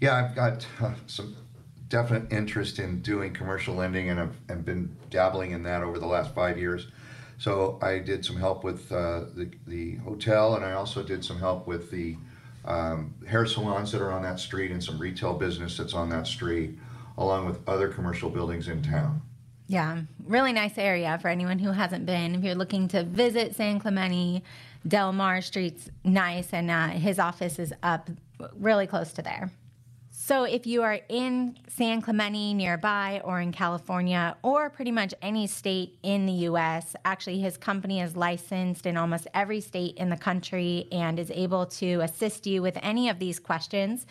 Yeah, 0.00 0.16
I've 0.16 0.34
got 0.34 0.66
uh, 0.80 0.94
some 1.06 1.36
definite 1.88 2.32
interest 2.32 2.78
in 2.78 3.00
doing 3.00 3.32
commercial 3.32 3.74
lending, 3.74 4.10
and 4.10 4.18
I've, 4.18 4.40
I've 4.50 4.64
been 4.64 4.96
dabbling 5.10 5.52
in 5.52 5.62
that 5.62 5.82
over 5.82 5.98
the 5.98 6.06
last 6.06 6.34
five 6.34 6.58
years. 6.58 6.88
So 7.36 7.78
I 7.82 7.98
did 7.98 8.24
some 8.24 8.36
help 8.36 8.64
with 8.64 8.90
uh, 8.92 9.24
the, 9.34 9.50
the 9.66 9.96
hotel, 9.96 10.54
and 10.54 10.64
I 10.64 10.72
also 10.72 11.02
did 11.02 11.24
some 11.24 11.38
help 11.38 11.66
with 11.66 11.90
the 11.90 12.16
um, 12.64 13.14
hair 13.26 13.46
salons 13.46 13.92
that 13.92 14.00
are 14.00 14.12
on 14.12 14.22
that 14.22 14.38
street 14.38 14.70
and 14.70 14.82
some 14.82 14.98
retail 14.98 15.34
business 15.34 15.76
that's 15.76 15.94
on 15.94 16.08
that 16.10 16.26
street, 16.26 16.78
along 17.18 17.46
with 17.46 17.66
other 17.68 17.88
commercial 17.88 18.30
buildings 18.30 18.68
in 18.68 18.82
town. 18.82 19.22
Yeah, 19.68 20.02
really 20.26 20.52
nice 20.52 20.76
area 20.76 21.18
for 21.20 21.28
anyone 21.28 21.58
who 21.58 21.70
hasn't 21.70 22.04
been. 22.04 22.34
If 22.34 22.44
you're 22.44 22.54
looking 22.54 22.88
to 22.88 23.04
visit 23.04 23.54
San 23.54 23.78
Clemente, 23.78 24.42
Del 24.86 25.12
Mar 25.12 25.40
Street's 25.40 25.90
nice, 26.04 26.52
and 26.52 26.70
uh, 26.70 26.88
his 26.88 27.18
office 27.18 27.58
is 27.58 27.72
up 27.82 28.10
really 28.58 28.86
close 28.86 29.12
to 29.14 29.22
there. 29.22 29.50
So 30.24 30.44
if 30.44 30.68
you 30.68 30.84
are 30.84 31.00
in 31.08 31.56
San 31.66 32.00
Clemente 32.00 32.54
nearby 32.54 33.20
or 33.24 33.40
in 33.40 33.50
California 33.50 34.36
or 34.42 34.70
pretty 34.70 34.92
much 34.92 35.12
any 35.20 35.48
state 35.48 35.98
in 36.04 36.26
the 36.26 36.46
US, 36.46 36.94
actually 37.04 37.40
his 37.40 37.56
company 37.56 38.00
is 38.00 38.16
licensed 38.16 38.86
in 38.86 38.96
almost 38.96 39.26
every 39.34 39.60
state 39.60 39.96
in 39.96 40.10
the 40.10 40.16
country 40.16 40.86
and 40.92 41.18
is 41.18 41.32
able 41.32 41.66
to 41.66 42.02
assist 42.02 42.46
you 42.46 42.62
with 42.62 42.78
any 42.82 43.08
of 43.08 43.18
these 43.18 43.40
questions. 43.40 44.06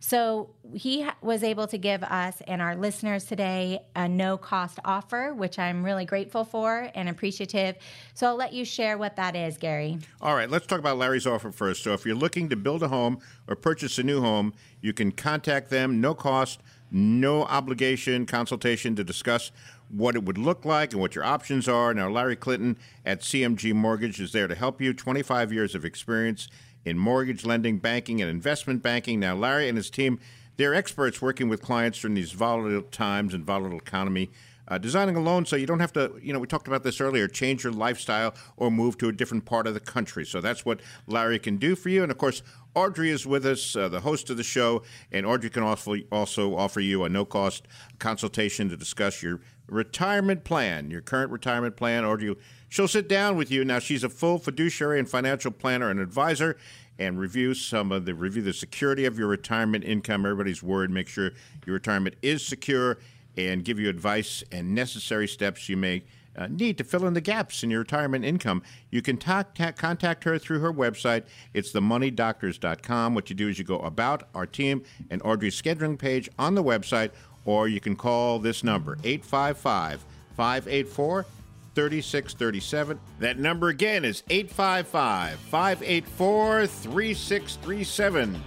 So 0.00 0.50
he 0.74 1.06
was 1.20 1.42
able 1.42 1.66
to 1.68 1.76
give 1.78 2.02
us 2.02 2.42
and 2.46 2.62
our 2.62 2.74
listeners 2.74 3.24
today 3.24 3.80
a 3.94 4.08
no 4.08 4.38
cost 4.38 4.78
offer, 4.84 5.34
which 5.34 5.58
I'm 5.58 5.84
really 5.84 6.06
grateful 6.06 6.44
for 6.44 6.90
and 6.94 7.08
appreciative. 7.08 7.76
So 8.14 8.26
I'll 8.26 8.36
let 8.36 8.54
you 8.54 8.64
share 8.64 8.96
what 8.96 9.16
that 9.16 9.36
is, 9.36 9.58
Gary. 9.58 9.98
All 10.22 10.34
right, 10.34 10.50
let's 10.50 10.66
talk 10.66 10.78
about 10.78 10.96
Larry's 10.96 11.26
offer 11.26 11.52
first. 11.52 11.84
So 11.84 11.92
if 11.92 12.06
you're 12.06 12.16
looking 12.16 12.48
to 12.48 12.56
build 12.56 12.82
a 12.82 12.88
home 12.88 13.20
or 13.46 13.54
purchase 13.54 13.98
a 13.98 14.02
new 14.02 14.22
home, 14.22 14.54
you 14.80 14.94
can 14.94 15.12
contact 15.12 15.68
them, 15.68 16.00
no 16.00 16.14
cost, 16.14 16.60
no 16.90 17.44
obligation 17.44 18.26
consultation 18.26 18.96
to 18.96 19.04
discuss 19.04 19.52
what 19.90 20.14
it 20.14 20.24
would 20.24 20.38
look 20.38 20.64
like 20.64 20.92
and 20.92 21.00
what 21.00 21.14
your 21.14 21.24
options 21.24 21.68
are. 21.68 21.92
Now, 21.92 22.08
Larry 22.08 22.36
Clinton 22.36 22.78
at 23.04 23.20
CMG 23.20 23.74
Mortgage 23.74 24.20
is 24.20 24.32
there 24.32 24.48
to 24.48 24.54
help 24.54 24.80
you. 24.80 24.92
25 24.92 25.52
years 25.52 25.74
of 25.74 25.84
experience 25.84 26.48
in 26.84 26.98
mortgage 26.98 27.44
lending, 27.44 27.78
banking, 27.78 28.20
and 28.20 28.30
investment 28.30 28.82
banking. 28.82 29.20
Now, 29.20 29.34
Larry 29.34 29.68
and 29.68 29.76
his 29.76 29.90
team, 29.90 30.18
they're 30.56 30.74
experts 30.74 31.22
working 31.22 31.48
with 31.48 31.62
clients 31.62 32.00
during 32.00 32.14
these 32.14 32.32
volatile 32.32 32.82
times 32.82 33.34
and 33.34 33.44
volatile 33.44 33.78
economy. 33.78 34.30
Uh, 34.68 34.78
designing 34.78 35.16
a 35.16 35.20
loan 35.20 35.44
so 35.44 35.56
you 35.56 35.66
don't 35.66 35.80
have 35.80 35.92
to, 35.92 36.12
you 36.22 36.32
know, 36.32 36.38
we 36.38 36.46
talked 36.46 36.68
about 36.68 36.84
this 36.84 37.00
earlier, 37.00 37.26
change 37.26 37.64
your 37.64 37.72
lifestyle 37.72 38.32
or 38.56 38.70
move 38.70 38.96
to 38.96 39.08
a 39.08 39.12
different 39.12 39.44
part 39.44 39.66
of 39.66 39.74
the 39.74 39.80
country. 39.80 40.24
So 40.24 40.40
that's 40.40 40.64
what 40.64 40.80
Larry 41.08 41.40
can 41.40 41.56
do 41.56 41.74
for 41.74 41.88
you. 41.88 42.04
And 42.04 42.12
of 42.12 42.18
course, 42.18 42.42
Audrey 42.76 43.10
is 43.10 43.26
with 43.26 43.44
us, 43.44 43.74
uh, 43.74 43.88
the 43.88 44.00
host 44.00 44.30
of 44.30 44.36
the 44.36 44.44
show, 44.44 44.84
and 45.10 45.26
Audrey 45.26 45.50
can 45.50 45.64
also, 45.64 45.96
also 46.12 46.54
offer 46.54 46.78
you 46.78 47.02
a 47.02 47.08
no 47.08 47.24
cost 47.24 47.66
consultation 47.98 48.68
to 48.68 48.76
discuss 48.76 49.24
your 49.24 49.40
retirement 49.70 50.44
plan, 50.44 50.90
your 50.90 51.00
current 51.00 51.30
retirement 51.30 51.76
plan. 51.76 52.04
or 52.04 52.14
Audrey, 52.14 52.36
she'll 52.68 52.88
sit 52.88 53.08
down 53.08 53.36
with 53.36 53.50
you. 53.50 53.64
Now, 53.64 53.78
she's 53.78 54.04
a 54.04 54.08
full 54.08 54.38
fiduciary 54.38 54.98
and 54.98 55.08
financial 55.08 55.50
planner 55.50 55.90
and 55.90 56.00
advisor 56.00 56.56
and 56.98 57.18
review 57.18 57.54
some 57.54 57.90
of 57.90 58.04
the 58.04 58.14
review 58.14 58.42
the 58.42 58.52
security 58.52 59.06
of 59.06 59.18
your 59.18 59.28
retirement 59.28 59.84
income. 59.84 60.26
Everybody's 60.26 60.62
worried. 60.62 60.90
Make 60.90 61.08
sure 61.08 61.32
your 61.66 61.74
retirement 61.74 62.16
is 62.22 62.46
secure 62.46 62.98
and 63.36 63.64
give 63.64 63.78
you 63.78 63.88
advice 63.88 64.44
and 64.52 64.74
necessary 64.74 65.26
steps 65.26 65.68
you 65.68 65.76
may 65.76 66.02
uh, 66.36 66.46
need 66.46 66.78
to 66.78 66.84
fill 66.84 67.06
in 67.06 67.14
the 67.14 67.20
gaps 67.20 67.62
in 67.62 67.70
your 67.70 67.80
retirement 67.80 68.24
income. 68.24 68.62
You 68.90 69.02
can 69.02 69.16
ta- 69.16 69.44
ta- 69.54 69.72
contact 69.72 70.24
her 70.24 70.38
through 70.38 70.60
her 70.60 70.72
website. 70.72 71.24
It's 71.54 71.72
themoneydoctors.com. 71.72 73.14
What 73.14 73.30
you 73.30 73.36
do 73.36 73.48
is 73.48 73.58
you 73.58 73.64
go 73.64 73.80
about 73.80 74.28
our 74.34 74.46
team 74.46 74.82
and 75.10 75.20
Audrey's 75.24 75.60
scheduling 75.60 75.98
page 75.98 76.28
on 76.38 76.54
the 76.54 76.62
website, 76.62 77.10
or 77.50 77.66
you 77.66 77.80
can 77.80 77.96
call 77.96 78.38
this 78.38 78.62
number 78.62 78.96
855 79.02 80.04
584 80.36 81.26
3637. 81.74 83.00
That 83.18 83.38
number 83.38 83.68
again 83.68 84.04
is 84.04 84.22
855 84.30 85.38
584 85.38 86.66
3637. 86.66 88.42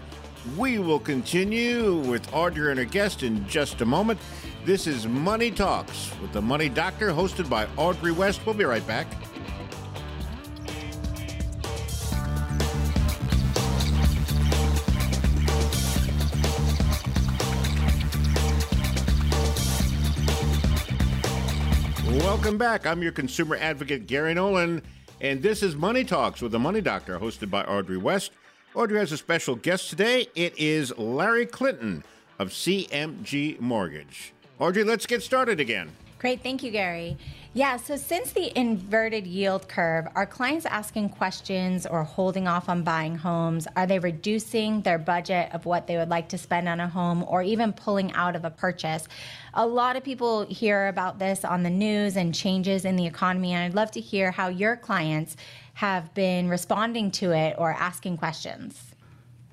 We 0.57 0.79
will 0.79 0.99
continue 0.99 1.95
with 1.97 2.33
Audrey 2.33 2.69
and 2.69 2.79
her 2.79 2.85
guest 2.85 3.23
in 3.23 3.45
just 3.47 3.81
a 3.81 3.85
moment. 3.85 4.19
This 4.65 4.87
is 4.87 5.05
Money 5.05 5.51
Talks 5.51 6.11
with 6.21 6.31
the 6.31 6.41
Money 6.41 6.69
Doctor, 6.69 7.09
hosted 7.09 7.49
by 7.49 7.67
Audrey 7.75 8.13
West. 8.13 8.45
We'll 8.45 8.55
be 8.55 8.63
right 8.63 8.85
back. 8.87 9.07
Welcome 22.33 22.57
back. 22.57 22.87
I'm 22.87 23.03
your 23.03 23.11
consumer 23.11 23.57
advocate, 23.57 24.07
Gary 24.07 24.33
Nolan, 24.33 24.81
and 25.21 25.43
this 25.43 25.61
is 25.61 25.75
Money 25.75 26.03
Talks 26.03 26.41
with 26.41 26.51
the 26.51 26.57
Money 26.57 26.81
Doctor, 26.81 27.19
hosted 27.19 27.51
by 27.51 27.63
Audrey 27.65 27.95
West. 27.95 28.31
Audrey 28.73 28.97
has 28.97 29.11
a 29.11 29.17
special 29.17 29.55
guest 29.55 29.91
today. 29.91 30.25
It 30.33 30.57
is 30.57 30.91
Larry 30.97 31.45
Clinton 31.45 32.03
of 32.39 32.49
CMG 32.49 33.59
Mortgage. 33.59 34.33
Audrey, 34.57 34.83
let's 34.83 35.05
get 35.05 35.21
started 35.21 35.59
again. 35.59 35.91
Great, 36.17 36.41
thank 36.41 36.63
you, 36.63 36.71
Gary. 36.71 37.17
Yeah, 37.55 37.77
so 37.77 37.97
since 37.97 38.33
the 38.33 38.51
inverted 38.57 39.27
yield 39.27 39.67
curve, 39.67 40.07
are 40.15 40.25
clients 40.25 40.65
asking 40.65 41.09
questions 41.09 41.85
or 41.85 42.03
holding 42.03 42.47
off 42.47 42.67
on 42.67 42.81
buying 42.81 43.15
homes? 43.15 43.67
Are 43.75 43.85
they 43.85 43.99
reducing 43.99 44.81
their 44.81 44.97
budget 44.97 45.53
of 45.53 45.67
what 45.67 45.85
they 45.85 45.95
would 45.97 46.09
like 46.09 46.29
to 46.29 46.37
spend 46.39 46.67
on 46.67 46.79
a 46.79 46.87
home 46.87 47.23
or 47.27 47.43
even 47.43 47.71
pulling 47.71 48.11
out 48.13 48.35
of 48.35 48.43
a 48.43 48.49
purchase? 48.49 49.07
A 49.53 49.67
lot 49.67 49.95
of 49.95 50.03
people 50.03 50.47
hear 50.47 50.87
about 50.87 51.19
this 51.19 51.45
on 51.45 51.61
the 51.61 51.69
news 51.69 52.17
and 52.17 52.33
changes 52.33 52.85
in 52.85 52.95
the 52.95 53.05
economy, 53.05 53.53
and 53.53 53.63
I'd 53.65 53.75
love 53.75 53.91
to 53.91 53.99
hear 53.99 54.31
how 54.31 54.47
your 54.47 54.75
clients 54.75 55.37
have 55.75 56.11
been 56.15 56.49
responding 56.49 57.11
to 57.11 57.33
it 57.33 57.53
or 57.59 57.71
asking 57.71 58.17
questions. 58.17 58.95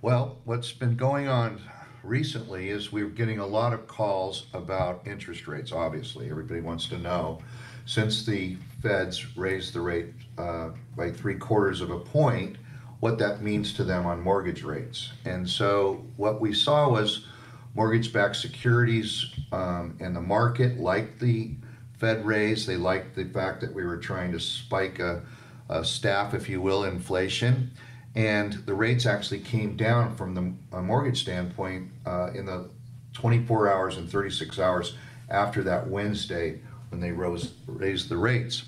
Well, 0.01 0.39
what's 0.45 0.73
been 0.73 0.97
going 0.97 1.29
on 1.29 1.61
recently 2.03 2.71
is 2.71 2.91
we're 2.91 3.11
getting 3.11 3.41
a 3.41 3.47
lot 3.47 3.75
of 3.75 3.87
calls 3.87 4.47
about 4.55 5.07
interest 5.07 5.47
rates. 5.47 5.71
Obviously, 5.71 6.31
everybody 6.31 6.63
wants 6.63 6.87
to 6.89 6.97
know 6.97 7.43
since 7.91 8.25
the 8.25 8.57
feds 8.81 9.37
raised 9.37 9.75
the 9.75 9.81
rate 9.81 10.15
uh, 10.39 10.69
by 10.97 11.11
three 11.11 11.35
quarters 11.35 11.81
of 11.81 11.91
a 11.91 11.99
point, 11.99 12.55
what 13.01 13.19
that 13.19 13.43
means 13.43 13.73
to 13.73 13.83
them 13.83 14.07
on 14.07 14.21
mortgage 14.21 14.63
rates. 14.63 15.11
And 15.25 15.49
so, 15.51 16.05
what 16.17 16.41
we 16.41 16.55
saw 16.55 16.89
was 16.89 17.27
mortgage 17.75 18.13
backed 18.13 18.37
securities 18.37 19.35
um, 19.51 19.97
and 19.99 20.15
the 20.15 20.21
market 20.21 20.79
liked 20.79 21.19
the 21.19 21.51
Fed 21.99 22.25
raise. 22.25 22.65
They 22.65 22.77
liked 22.77 23.17
the 23.17 23.25
fact 23.25 23.61
that 23.63 23.75
we 23.75 23.85
were 23.85 23.97
trying 23.97 24.31
to 24.31 24.39
spike 24.39 25.01
a, 25.01 25.23
a 25.69 25.85
staff, 25.85 26.33
if 26.33 26.49
you 26.49 26.61
will, 26.61 26.85
inflation 26.85 27.73
and 28.15 28.53
the 28.67 28.75
rates 28.75 29.05
actually 29.05 29.41
came 29.41 29.77
down 29.77 30.15
from 30.17 30.35
the 30.35 30.81
mortgage 30.81 31.21
standpoint 31.21 31.91
uh, 32.07 32.31
in 32.35 32.47
the 32.47 32.69
24 33.15 33.69
hours 33.69 33.97
and 33.97 34.11
36 34.11 34.59
hours 34.59 34.95
after 35.29 35.63
that 35.63 35.89
Wednesday 35.89 36.61
when 36.91 37.01
they 37.01 37.13
rose 37.13 37.53
raised 37.67 38.09
the 38.09 38.17
rates. 38.17 38.65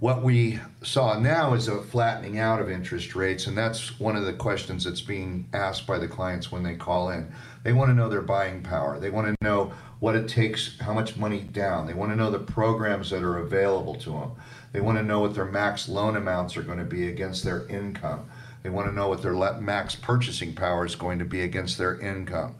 What 0.00 0.22
we 0.22 0.58
saw 0.82 1.18
now 1.18 1.52
is 1.52 1.68
a 1.68 1.82
flattening 1.82 2.38
out 2.38 2.60
of 2.60 2.70
interest 2.70 3.14
rates, 3.14 3.46
and 3.46 3.56
that's 3.56 4.00
one 4.00 4.16
of 4.16 4.24
the 4.24 4.32
questions 4.32 4.84
that's 4.84 5.02
being 5.02 5.46
asked 5.52 5.86
by 5.86 5.98
the 5.98 6.08
clients 6.08 6.50
when 6.50 6.62
they 6.62 6.74
call 6.74 7.10
in. 7.10 7.30
They 7.64 7.74
want 7.74 7.90
to 7.90 7.94
know 7.94 8.08
their 8.08 8.22
buying 8.22 8.62
power. 8.62 8.98
They 8.98 9.10
want 9.10 9.26
to 9.26 9.44
know 9.44 9.72
what 9.98 10.16
it 10.16 10.26
takes, 10.26 10.78
how 10.80 10.94
much 10.94 11.18
money 11.18 11.40
down. 11.40 11.86
They 11.86 11.92
want 11.92 12.12
to 12.12 12.16
know 12.16 12.30
the 12.30 12.38
programs 12.38 13.10
that 13.10 13.22
are 13.22 13.38
available 13.38 13.94
to 13.96 14.10
them. 14.10 14.32
They 14.72 14.80
want 14.80 14.96
to 14.96 15.04
know 15.04 15.20
what 15.20 15.34
their 15.34 15.44
max 15.44 15.86
loan 15.86 16.16
amounts 16.16 16.56
are 16.56 16.62
going 16.62 16.78
to 16.78 16.84
be 16.84 17.08
against 17.08 17.44
their 17.44 17.68
income. 17.68 18.30
They 18.62 18.70
want 18.70 18.88
to 18.88 18.94
know 18.94 19.08
what 19.08 19.20
their 19.20 19.34
max 19.60 19.94
purchasing 19.94 20.54
power 20.54 20.86
is 20.86 20.94
going 20.94 21.18
to 21.18 21.26
be 21.26 21.42
against 21.42 21.76
their 21.76 22.00
income 22.00 22.54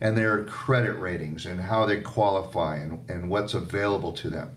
and 0.00 0.16
their 0.16 0.44
credit 0.44 0.94
ratings 0.94 1.46
and 1.46 1.60
how 1.60 1.84
they 1.86 2.00
qualify 2.00 2.76
and, 2.76 3.08
and 3.10 3.28
what's 3.28 3.54
available 3.54 4.12
to 4.12 4.30
them. 4.30 4.56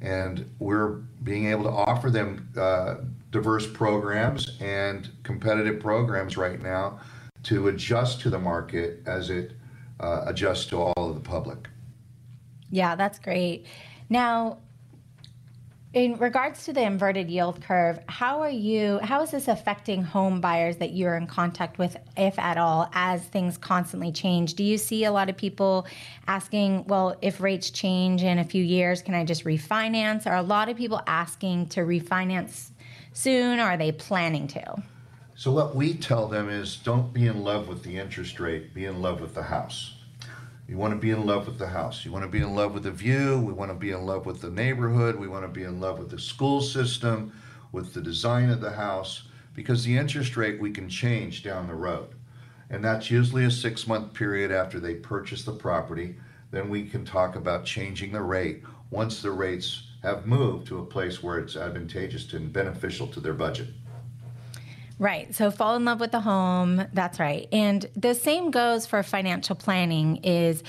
And 0.00 0.48
we're 0.58 1.00
being 1.22 1.46
able 1.46 1.64
to 1.64 1.70
offer 1.70 2.10
them 2.10 2.48
uh, 2.56 2.96
diverse 3.30 3.66
programs 3.66 4.56
and 4.60 5.10
competitive 5.22 5.80
programs 5.80 6.36
right 6.36 6.60
now 6.62 7.00
to 7.44 7.68
adjust 7.68 8.20
to 8.20 8.30
the 8.30 8.38
market 8.38 9.02
as 9.06 9.30
it 9.30 9.52
uh, 10.00 10.24
adjusts 10.26 10.66
to 10.66 10.76
all 10.76 11.10
of 11.10 11.14
the 11.14 11.20
public. 11.20 11.68
Yeah, 12.70 12.94
that's 12.94 13.18
great. 13.18 13.66
Now, 14.08 14.58
in 15.98 16.16
regards 16.18 16.64
to 16.64 16.72
the 16.72 16.82
inverted 16.82 17.28
yield 17.28 17.60
curve, 17.60 17.98
how 18.08 18.40
are 18.40 18.50
you 18.50 19.00
how 19.02 19.22
is 19.22 19.32
this 19.32 19.48
affecting 19.48 20.02
home 20.02 20.40
buyers 20.40 20.76
that 20.76 20.92
you're 20.92 21.16
in 21.16 21.26
contact 21.26 21.76
with 21.76 21.96
if 22.16 22.38
at 22.38 22.56
all 22.56 22.88
as 22.92 23.24
things 23.24 23.58
constantly 23.58 24.12
change? 24.12 24.54
Do 24.54 24.62
you 24.62 24.78
see 24.78 25.04
a 25.04 25.12
lot 25.12 25.28
of 25.28 25.36
people 25.36 25.86
asking, 26.28 26.84
well, 26.86 27.16
if 27.20 27.40
rates 27.40 27.70
change 27.70 28.22
in 28.22 28.38
a 28.38 28.44
few 28.44 28.62
years, 28.62 29.02
can 29.02 29.14
I 29.14 29.24
just 29.24 29.44
refinance? 29.44 30.24
Are 30.24 30.36
a 30.36 30.42
lot 30.42 30.68
of 30.68 30.76
people 30.76 31.02
asking 31.06 31.66
to 31.70 31.80
refinance 31.80 32.70
soon 33.12 33.58
or 33.58 33.64
are 33.64 33.76
they 33.76 33.90
planning 33.90 34.46
to? 34.48 34.82
So 35.34 35.50
what 35.50 35.74
we 35.74 35.94
tell 35.94 36.28
them 36.28 36.48
is 36.48 36.76
don't 36.76 37.12
be 37.12 37.26
in 37.26 37.42
love 37.42 37.66
with 37.66 37.82
the 37.82 37.98
interest 37.98 38.38
rate, 38.38 38.72
be 38.72 38.84
in 38.84 39.02
love 39.02 39.20
with 39.20 39.34
the 39.34 39.42
house. 39.42 39.97
You 40.68 40.76
want 40.76 40.92
to 40.92 41.00
be 41.00 41.10
in 41.10 41.24
love 41.24 41.46
with 41.46 41.58
the 41.58 41.66
house. 41.66 42.04
You 42.04 42.12
want 42.12 42.26
to 42.26 42.30
be 42.30 42.42
in 42.42 42.54
love 42.54 42.74
with 42.74 42.82
the 42.82 42.90
view. 42.90 43.40
We 43.40 43.54
want 43.54 43.70
to 43.70 43.74
be 43.74 43.92
in 43.92 44.04
love 44.04 44.26
with 44.26 44.42
the 44.42 44.50
neighborhood. 44.50 45.16
We 45.16 45.26
want 45.26 45.44
to 45.44 45.48
be 45.48 45.62
in 45.62 45.80
love 45.80 45.98
with 45.98 46.10
the 46.10 46.18
school 46.18 46.60
system, 46.60 47.32
with 47.72 47.94
the 47.94 48.02
design 48.02 48.50
of 48.50 48.60
the 48.60 48.72
house, 48.72 49.22
because 49.54 49.82
the 49.82 49.96
interest 49.96 50.36
rate 50.36 50.60
we 50.60 50.70
can 50.70 50.86
change 50.90 51.42
down 51.42 51.68
the 51.68 51.74
road. 51.74 52.10
And 52.68 52.84
that's 52.84 53.10
usually 53.10 53.46
a 53.46 53.50
six 53.50 53.86
month 53.86 54.12
period 54.12 54.52
after 54.52 54.78
they 54.78 54.96
purchase 54.96 55.42
the 55.42 55.52
property. 55.52 56.16
Then 56.50 56.68
we 56.68 56.84
can 56.84 57.02
talk 57.02 57.34
about 57.34 57.64
changing 57.64 58.12
the 58.12 58.20
rate 58.20 58.62
once 58.90 59.22
the 59.22 59.30
rates 59.30 59.84
have 60.02 60.26
moved 60.26 60.66
to 60.66 60.80
a 60.80 60.86
place 60.86 61.22
where 61.22 61.38
it's 61.38 61.56
advantageous 61.56 62.30
and 62.34 62.52
beneficial 62.52 63.06
to 63.06 63.20
their 63.20 63.32
budget. 63.32 63.68
Right. 64.98 65.32
So 65.34 65.50
fall 65.50 65.76
in 65.76 65.84
love 65.84 66.00
with 66.00 66.12
the 66.12 66.20
home. 66.20 66.84
That's 66.92 67.20
right. 67.20 67.48
And 67.52 67.86
the 67.94 68.14
same 68.14 68.50
goes 68.50 68.86
for 68.86 69.02
financial 69.02 69.54
planning 69.54 70.16
is 70.24 70.62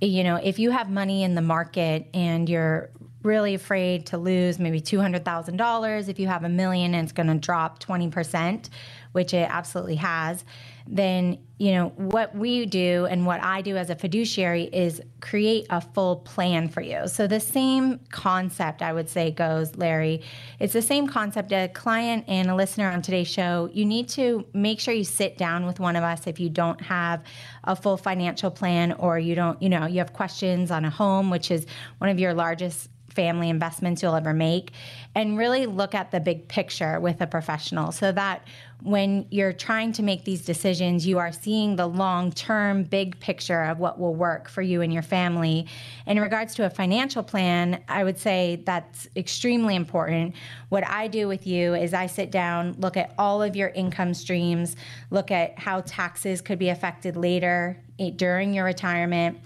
you 0.00 0.24
know, 0.24 0.36
if 0.36 0.58
you 0.58 0.70
have 0.70 0.90
money 0.90 1.22
in 1.22 1.34
the 1.34 1.42
market 1.42 2.06
and 2.14 2.48
you're 2.48 2.90
really 3.22 3.54
afraid 3.54 4.06
to 4.06 4.18
lose 4.18 4.58
maybe 4.58 4.80
$200,000 4.80 6.08
if 6.08 6.18
you 6.18 6.26
have 6.26 6.44
a 6.44 6.48
million 6.48 6.94
and 6.94 7.04
it's 7.04 7.12
going 7.12 7.28
to 7.28 7.34
drop 7.34 7.82
20%, 7.82 8.68
which 9.12 9.32
it 9.32 9.48
absolutely 9.50 9.96
has, 9.96 10.44
then, 10.86 11.38
you 11.58 11.72
know, 11.72 11.90
what 11.90 12.34
we 12.34 12.66
do 12.66 13.06
and 13.06 13.24
what 13.24 13.42
I 13.42 13.62
do 13.62 13.76
as 13.76 13.90
a 13.90 13.94
fiduciary 13.94 14.64
is 14.64 15.00
create 15.20 15.66
a 15.70 15.80
full 15.80 16.16
plan 16.16 16.68
for 16.68 16.80
you. 16.80 17.06
So 17.06 17.26
the 17.26 17.38
same 17.40 18.00
concept 18.10 18.82
I 18.82 18.92
would 18.92 19.08
say 19.08 19.30
goes, 19.30 19.76
Larry, 19.76 20.22
it's 20.58 20.72
the 20.72 20.82
same 20.82 21.06
concept 21.06 21.52
a 21.52 21.68
client 21.68 22.24
and 22.26 22.50
a 22.50 22.54
listener 22.54 22.90
on 22.90 23.02
today's 23.02 23.28
show, 23.28 23.70
you 23.72 23.84
need 23.84 24.08
to 24.10 24.44
make 24.52 24.80
sure 24.80 24.92
you 24.92 25.04
sit 25.04 25.38
down 25.38 25.66
with 25.66 25.78
one 25.78 25.96
of 25.96 26.02
us 26.02 26.26
if 26.26 26.40
you 26.40 26.48
don't 26.48 26.80
have 26.80 27.22
a 27.64 27.76
full 27.76 27.96
financial 27.96 28.50
plan 28.50 28.92
or 28.94 29.18
you 29.18 29.34
don't, 29.34 29.60
you 29.62 29.68
know, 29.68 29.86
you 29.86 29.98
have 29.98 30.12
questions 30.12 30.70
on 30.70 30.84
a 30.84 30.90
home, 30.90 31.30
which 31.30 31.50
is 31.50 31.66
one 31.98 32.10
of 32.10 32.18
your 32.18 32.34
largest 32.34 32.88
family 33.12 33.48
investments 33.48 34.02
you'll 34.02 34.14
ever 34.14 34.32
make 34.32 34.72
and 35.14 35.38
really 35.38 35.66
look 35.66 35.94
at 35.94 36.10
the 36.10 36.20
big 36.20 36.48
picture 36.48 36.98
with 36.98 37.20
a 37.20 37.26
professional 37.26 37.92
so 37.92 38.10
that 38.12 38.46
when 38.82 39.26
you're 39.30 39.52
trying 39.52 39.92
to 39.92 40.02
make 40.02 40.24
these 40.24 40.44
decisions, 40.44 41.06
you 41.06 41.18
are 41.18 41.30
seeing 41.30 41.76
the 41.76 41.86
long 41.86 42.32
term 42.32 42.82
big 42.82 43.18
picture 43.20 43.62
of 43.62 43.78
what 43.78 43.98
will 43.98 44.14
work 44.14 44.48
for 44.48 44.60
you 44.60 44.80
and 44.80 44.92
your 44.92 45.02
family. 45.02 45.66
In 46.06 46.18
regards 46.18 46.54
to 46.56 46.66
a 46.66 46.70
financial 46.70 47.22
plan, 47.22 47.82
I 47.88 48.02
would 48.02 48.18
say 48.18 48.62
that's 48.64 49.08
extremely 49.14 49.76
important. 49.76 50.34
What 50.68 50.86
I 50.86 51.06
do 51.06 51.28
with 51.28 51.46
you 51.46 51.74
is 51.74 51.94
I 51.94 52.06
sit 52.06 52.30
down, 52.30 52.74
look 52.78 52.96
at 52.96 53.14
all 53.18 53.42
of 53.42 53.54
your 53.54 53.68
income 53.68 54.14
streams, 54.14 54.74
look 55.10 55.30
at 55.30 55.58
how 55.58 55.82
taxes 55.82 56.40
could 56.40 56.58
be 56.58 56.70
affected 56.70 57.16
later 57.16 57.80
eh, 58.00 58.10
during 58.10 58.52
your 58.52 58.64
retirement, 58.64 59.38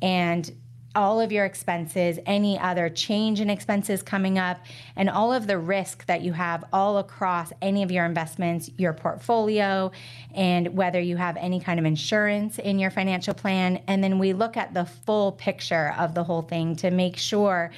and 0.00 0.50
all 0.94 1.20
of 1.20 1.30
your 1.30 1.44
expenses, 1.44 2.18
any 2.26 2.58
other 2.58 2.88
change 2.88 3.40
in 3.40 3.50
expenses 3.50 4.02
coming 4.02 4.38
up, 4.38 4.58
and 4.96 5.08
all 5.08 5.32
of 5.32 5.46
the 5.46 5.58
risk 5.58 6.06
that 6.06 6.22
you 6.22 6.32
have 6.32 6.64
all 6.72 6.98
across 6.98 7.52
any 7.60 7.82
of 7.82 7.90
your 7.90 8.04
investments, 8.04 8.70
your 8.78 8.92
portfolio, 8.92 9.92
and 10.34 10.74
whether 10.76 11.00
you 11.00 11.16
have 11.16 11.36
any 11.36 11.60
kind 11.60 11.78
of 11.78 11.86
insurance 11.86 12.58
in 12.58 12.78
your 12.78 12.90
financial 12.90 13.34
plan. 13.34 13.82
And 13.86 14.02
then 14.02 14.18
we 14.18 14.32
look 14.32 14.56
at 14.56 14.74
the 14.74 14.86
full 14.86 15.32
picture 15.32 15.94
of 15.98 16.14
the 16.14 16.24
whole 16.24 16.42
thing 16.42 16.74
to 16.76 16.90
make 16.90 17.16
sure 17.16 17.70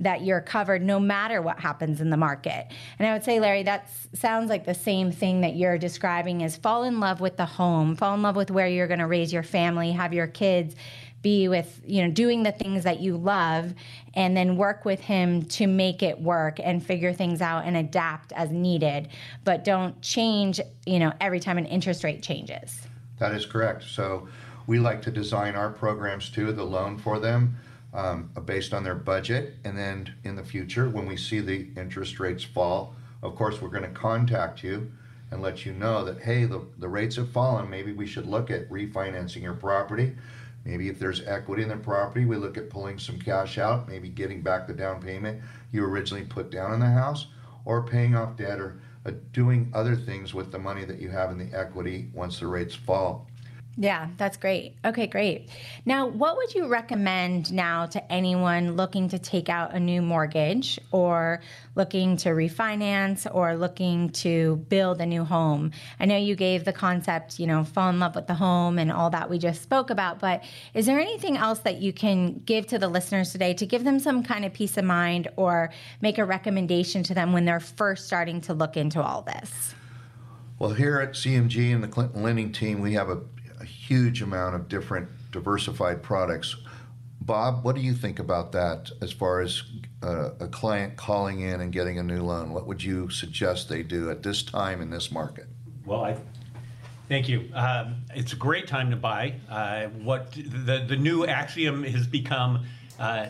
that 0.00 0.22
you're 0.22 0.40
covered 0.40 0.80
no 0.80 1.00
matter 1.00 1.42
what 1.42 1.58
happens 1.58 2.00
in 2.00 2.10
the 2.10 2.16
market. 2.16 2.68
And 2.98 3.08
I 3.08 3.12
would 3.12 3.24
say, 3.24 3.40
Larry, 3.40 3.64
that 3.64 3.90
sounds 4.14 4.48
like 4.48 4.64
the 4.64 4.74
same 4.74 5.10
thing 5.10 5.40
that 5.40 5.56
you're 5.56 5.76
describing 5.76 6.42
is 6.42 6.56
fall 6.56 6.84
in 6.84 7.00
love 7.00 7.20
with 7.20 7.36
the 7.36 7.46
home, 7.46 7.96
fall 7.96 8.14
in 8.14 8.22
love 8.22 8.36
with 8.36 8.50
where 8.50 8.68
you're 8.68 8.86
going 8.86 9.00
to 9.00 9.08
raise 9.08 9.32
your 9.32 9.42
family, 9.42 9.90
have 9.92 10.14
your 10.14 10.28
kids 10.28 10.76
be 11.22 11.48
with 11.48 11.80
you 11.84 12.02
know 12.02 12.10
doing 12.10 12.42
the 12.42 12.52
things 12.52 12.84
that 12.84 13.00
you 13.00 13.16
love 13.16 13.74
and 14.14 14.36
then 14.36 14.56
work 14.56 14.84
with 14.84 15.00
him 15.00 15.42
to 15.44 15.66
make 15.66 16.02
it 16.02 16.20
work 16.20 16.60
and 16.62 16.84
figure 16.84 17.12
things 17.12 17.40
out 17.40 17.64
and 17.64 17.76
adapt 17.76 18.32
as 18.32 18.50
needed 18.50 19.08
but 19.44 19.64
don't 19.64 20.00
change 20.00 20.60
you 20.86 20.98
know 20.98 21.12
every 21.20 21.40
time 21.40 21.58
an 21.58 21.66
interest 21.66 22.04
rate 22.04 22.22
changes. 22.22 22.82
That 23.18 23.32
is 23.34 23.46
correct. 23.46 23.82
So 23.84 24.28
we 24.66 24.78
like 24.78 25.02
to 25.02 25.10
design 25.10 25.56
our 25.56 25.70
programs 25.70 26.30
too 26.30 26.52
the 26.52 26.64
loan 26.64 26.98
for 26.98 27.18
them 27.18 27.56
um, 27.94 28.30
based 28.44 28.72
on 28.72 28.84
their 28.84 28.94
budget. 28.94 29.54
And 29.64 29.76
then 29.76 30.14
in 30.24 30.36
the 30.36 30.44
future 30.44 30.88
when 30.88 31.06
we 31.06 31.16
see 31.16 31.40
the 31.40 31.68
interest 31.76 32.20
rates 32.20 32.44
fall 32.44 32.94
of 33.22 33.34
course 33.34 33.60
we're 33.60 33.70
going 33.70 33.82
to 33.82 33.88
contact 33.88 34.62
you 34.62 34.92
and 35.30 35.42
let 35.42 35.66
you 35.66 35.72
know 35.72 36.04
that 36.04 36.22
hey 36.22 36.44
the, 36.44 36.64
the 36.78 36.88
rates 36.88 37.16
have 37.16 37.30
fallen. 37.30 37.68
Maybe 37.68 37.92
we 37.92 38.06
should 38.06 38.26
look 38.26 38.50
at 38.52 38.70
refinancing 38.70 39.42
your 39.42 39.54
property 39.54 40.14
Maybe 40.68 40.90
if 40.90 40.98
there's 40.98 41.26
equity 41.26 41.62
in 41.62 41.70
the 41.70 41.78
property, 41.78 42.26
we 42.26 42.36
look 42.36 42.58
at 42.58 42.68
pulling 42.68 42.98
some 42.98 43.18
cash 43.18 43.56
out, 43.56 43.88
maybe 43.88 44.10
getting 44.10 44.42
back 44.42 44.66
the 44.66 44.74
down 44.74 45.00
payment 45.00 45.40
you 45.72 45.82
originally 45.82 46.26
put 46.26 46.50
down 46.50 46.74
in 46.74 46.80
the 46.80 46.86
house, 46.86 47.28
or 47.64 47.86
paying 47.86 48.14
off 48.14 48.36
debt 48.36 48.60
or 48.60 48.78
uh, 49.06 49.12
doing 49.32 49.70
other 49.74 49.96
things 49.96 50.34
with 50.34 50.52
the 50.52 50.58
money 50.58 50.84
that 50.84 51.00
you 51.00 51.08
have 51.08 51.30
in 51.30 51.38
the 51.38 51.56
equity 51.56 52.10
once 52.12 52.38
the 52.38 52.46
rates 52.46 52.74
fall. 52.74 53.27
Yeah, 53.80 54.08
that's 54.16 54.36
great. 54.36 54.74
Okay, 54.84 55.06
great. 55.06 55.50
Now, 55.86 56.08
what 56.08 56.36
would 56.36 56.52
you 56.52 56.66
recommend 56.66 57.52
now 57.52 57.86
to 57.86 58.12
anyone 58.12 58.74
looking 58.74 59.08
to 59.10 59.20
take 59.20 59.48
out 59.48 59.72
a 59.72 59.78
new 59.78 60.02
mortgage 60.02 60.80
or 60.90 61.40
looking 61.76 62.16
to 62.18 62.30
refinance 62.30 63.32
or 63.32 63.54
looking 63.56 64.10
to 64.10 64.56
build 64.68 65.00
a 65.00 65.06
new 65.06 65.22
home? 65.22 65.70
I 66.00 66.06
know 66.06 66.16
you 66.16 66.34
gave 66.34 66.64
the 66.64 66.72
concept, 66.72 67.38
you 67.38 67.46
know, 67.46 67.62
fall 67.62 67.88
in 67.90 68.00
love 68.00 68.16
with 68.16 68.26
the 68.26 68.34
home 68.34 68.80
and 68.80 68.90
all 68.90 69.10
that 69.10 69.30
we 69.30 69.38
just 69.38 69.62
spoke 69.62 69.90
about, 69.90 70.18
but 70.18 70.42
is 70.74 70.86
there 70.86 70.98
anything 70.98 71.36
else 71.36 71.60
that 71.60 71.80
you 71.80 71.92
can 71.92 72.40
give 72.40 72.66
to 72.66 72.80
the 72.80 72.88
listeners 72.88 73.30
today 73.30 73.54
to 73.54 73.64
give 73.64 73.84
them 73.84 74.00
some 74.00 74.24
kind 74.24 74.44
of 74.44 74.52
peace 74.52 74.76
of 74.76 74.86
mind 74.86 75.28
or 75.36 75.70
make 76.00 76.18
a 76.18 76.24
recommendation 76.24 77.04
to 77.04 77.14
them 77.14 77.32
when 77.32 77.44
they're 77.44 77.60
first 77.60 78.06
starting 78.08 78.40
to 78.40 78.54
look 78.54 78.76
into 78.76 79.00
all 79.00 79.22
this? 79.22 79.76
Well, 80.58 80.70
here 80.70 80.98
at 80.98 81.12
CMG 81.12 81.72
and 81.72 81.84
the 81.84 81.86
Clinton 81.86 82.24
Lending 82.24 82.50
team, 82.50 82.80
we 82.80 82.94
have 82.94 83.08
a 83.08 83.20
huge 83.64 84.22
amount 84.22 84.54
of 84.54 84.68
different 84.68 85.08
diversified 85.30 86.02
products. 86.02 86.56
Bob, 87.20 87.64
what 87.64 87.74
do 87.74 87.82
you 87.82 87.92
think 87.92 88.18
about 88.18 88.52
that 88.52 88.90
as 89.02 89.12
far 89.12 89.40
as 89.40 89.62
uh, 90.02 90.30
a 90.40 90.48
client 90.48 90.96
calling 90.96 91.40
in 91.40 91.60
and 91.60 91.72
getting 91.72 91.98
a 91.98 92.02
new 92.02 92.22
loan? 92.22 92.52
What 92.52 92.66
would 92.66 92.82
you 92.82 93.10
suggest 93.10 93.68
they 93.68 93.82
do 93.82 94.10
at 94.10 94.22
this 94.22 94.42
time 94.42 94.80
in 94.80 94.90
this 94.90 95.10
market? 95.10 95.46
Well, 95.84 96.04
I 96.04 96.16
thank 97.08 97.28
you. 97.28 97.50
Um, 97.52 97.96
it's 98.14 98.32
a 98.32 98.36
great 98.36 98.66
time 98.66 98.90
to 98.90 98.96
buy. 98.96 99.34
Uh, 99.48 99.86
what 100.04 100.32
the 100.32 100.84
the 100.88 100.96
new 100.96 101.26
axiom 101.26 101.82
has 101.84 102.06
become: 102.06 102.64
uh, 102.98 103.26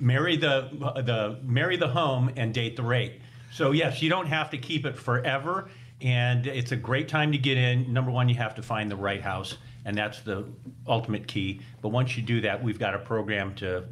marry 0.00 0.36
the 0.36 0.68
the 0.96 1.38
marry 1.44 1.76
the 1.76 1.88
home 1.88 2.32
and 2.36 2.52
date 2.52 2.76
the 2.76 2.82
rate. 2.82 3.20
So 3.52 3.70
yes, 3.70 4.02
you 4.02 4.08
don't 4.08 4.26
have 4.26 4.50
to 4.50 4.58
keep 4.58 4.84
it 4.84 4.96
forever, 4.96 5.70
and 6.00 6.46
it's 6.46 6.72
a 6.72 6.76
great 6.76 7.08
time 7.08 7.32
to 7.32 7.38
get 7.38 7.56
in. 7.56 7.92
Number 7.92 8.10
one, 8.10 8.28
you 8.28 8.36
have 8.36 8.54
to 8.54 8.62
find 8.62 8.90
the 8.90 8.96
right 8.96 9.20
house 9.20 9.56
and 9.88 9.96
that's 9.96 10.20
the 10.20 10.44
ultimate 10.86 11.26
key. 11.26 11.60
But 11.80 11.88
once 11.88 12.14
you 12.14 12.22
do 12.22 12.42
that, 12.42 12.62
we've 12.62 12.78
got 12.78 12.94
a 12.94 12.98
program 12.98 13.54
to 13.56 13.84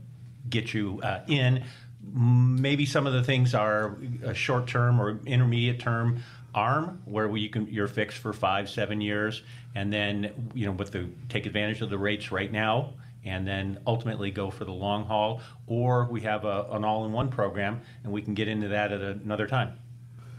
get 0.50 0.74
you 0.74 1.00
uh, 1.02 1.22
in. 1.26 1.64
Maybe 2.12 2.84
some 2.84 3.06
of 3.06 3.14
the 3.14 3.22
things 3.22 3.54
are 3.54 3.96
a 4.22 4.34
short 4.34 4.66
term 4.66 5.00
or 5.00 5.18
intermediate 5.24 5.80
term 5.80 6.22
arm 6.54 7.00
where 7.06 7.34
you 7.36 7.48
can 7.48 7.66
you're 7.68 7.88
fixed 7.88 8.18
for 8.18 8.32
five 8.32 8.70
seven 8.70 9.00
years 9.00 9.42
and 9.74 9.92
then 9.92 10.50
you 10.54 10.64
know 10.64 10.72
with 10.72 10.90
the 10.90 11.06
take 11.28 11.44
advantage 11.44 11.82
of 11.82 11.90
the 11.90 11.98
rates 11.98 12.32
right 12.32 12.50
now 12.50 12.94
and 13.26 13.46
then 13.46 13.78
ultimately 13.86 14.30
go 14.30 14.50
for 14.50 14.64
the 14.64 14.72
long 14.72 15.04
haul 15.04 15.42
or 15.66 16.06
we 16.10 16.22
have 16.22 16.46
a, 16.46 16.66
an 16.70 16.82
all-in-one 16.82 17.28
program 17.28 17.78
and 18.04 18.12
we 18.12 18.22
can 18.22 18.32
get 18.32 18.48
into 18.48 18.68
that 18.68 18.90
at 18.90 19.02
another 19.02 19.46
time 19.46 19.78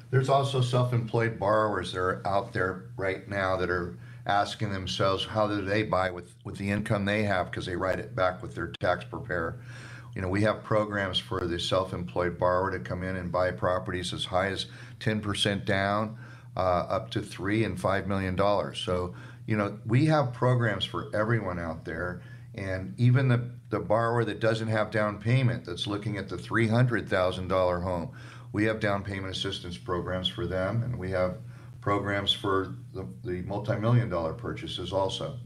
there's 0.09 0.29
also 0.29 0.61
self-employed 0.61 1.39
borrowers 1.39 1.91
that 1.91 1.99
are 1.99 2.27
out 2.27 2.53
there 2.53 2.85
right 2.95 3.27
now 3.27 3.57
that 3.57 3.69
are 3.69 3.97
asking 4.25 4.71
themselves 4.71 5.25
how 5.25 5.47
do 5.47 5.61
they 5.61 5.83
buy 5.83 6.11
with, 6.11 6.35
with 6.43 6.57
the 6.57 6.69
income 6.69 7.05
they 7.05 7.23
have 7.23 7.49
because 7.49 7.65
they 7.65 7.75
write 7.75 7.99
it 7.99 8.15
back 8.15 8.41
with 8.41 8.55
their 8.55 8.67
tax 8.79 9.05
preparer. 9.05 9.59
You 10.15 10.21
know, 10.21 10.29
we 10.29 10.41
have 10.43 10.63
programs 10.63 11.19
for 11.19 11.45
the 11.45 11.59
self-employed 11.59 12.39
borrower 12.39 12.71
to 12.71 12.79
come 12.79 13.03
in 13.03 13.15
and 13.15 13.31
buy 13.31 13.51
properties 13.51 14.13
as 14.13 14.25
high 14.25 14.47
as 14.47 14.65
10% 14.99 15.65
down, 15.65 16.17
uh, 16.55 16.59
up 16.59 17.11
to 17.11 17.21
three 17.21 17.63
and 17.63 17.79
five 17.79 18.07
million 18.07 18.35
dollars. 18.35 18.79
So, 18.79 19.13
you 19.45 19.55
know, 19.55 19.77
we 19.85 20.05
have 20.07 20.33
programs 20.33 20.83
for 20.83 21.15
everyone 21.15 21.59
out 21.59 21.85
there, 21.85 22.21
and 22.55 22.95
even 22.99 23.27
the 23.27 23.51
the 23.69 23.79
borrower 23.79 24.23
that 24.23 24.39
doesn't 24.39 24.69
have 24.69 24.91
down 24.91 25.19
payment 25.19 25.65
that's 25.65 25.87
looking 25.87 26.17
at 26.17 26.29
the 26.29 26.37
$300,000 26.37 27.83
home, 27.83 28.11
we 28.51 28.63
have 28.65 28.79
down 28.79 29.03
payment 29.03 29.35
assistance 29.35 29.77
programs 29.77 30.27
for 30.27 30.47
them, 30.47 30.83
and 30.83 30.97
we 30.97 31.11
have 31.11 31.37
programs 31.81 32.33
for 32.33 32.75
the, 32.93 33.07
the 33.23 33.41
multi-million 33.43 34.09
dollar 34.09 34.33
purchases 34.33 34.91
also. 34.91 35.37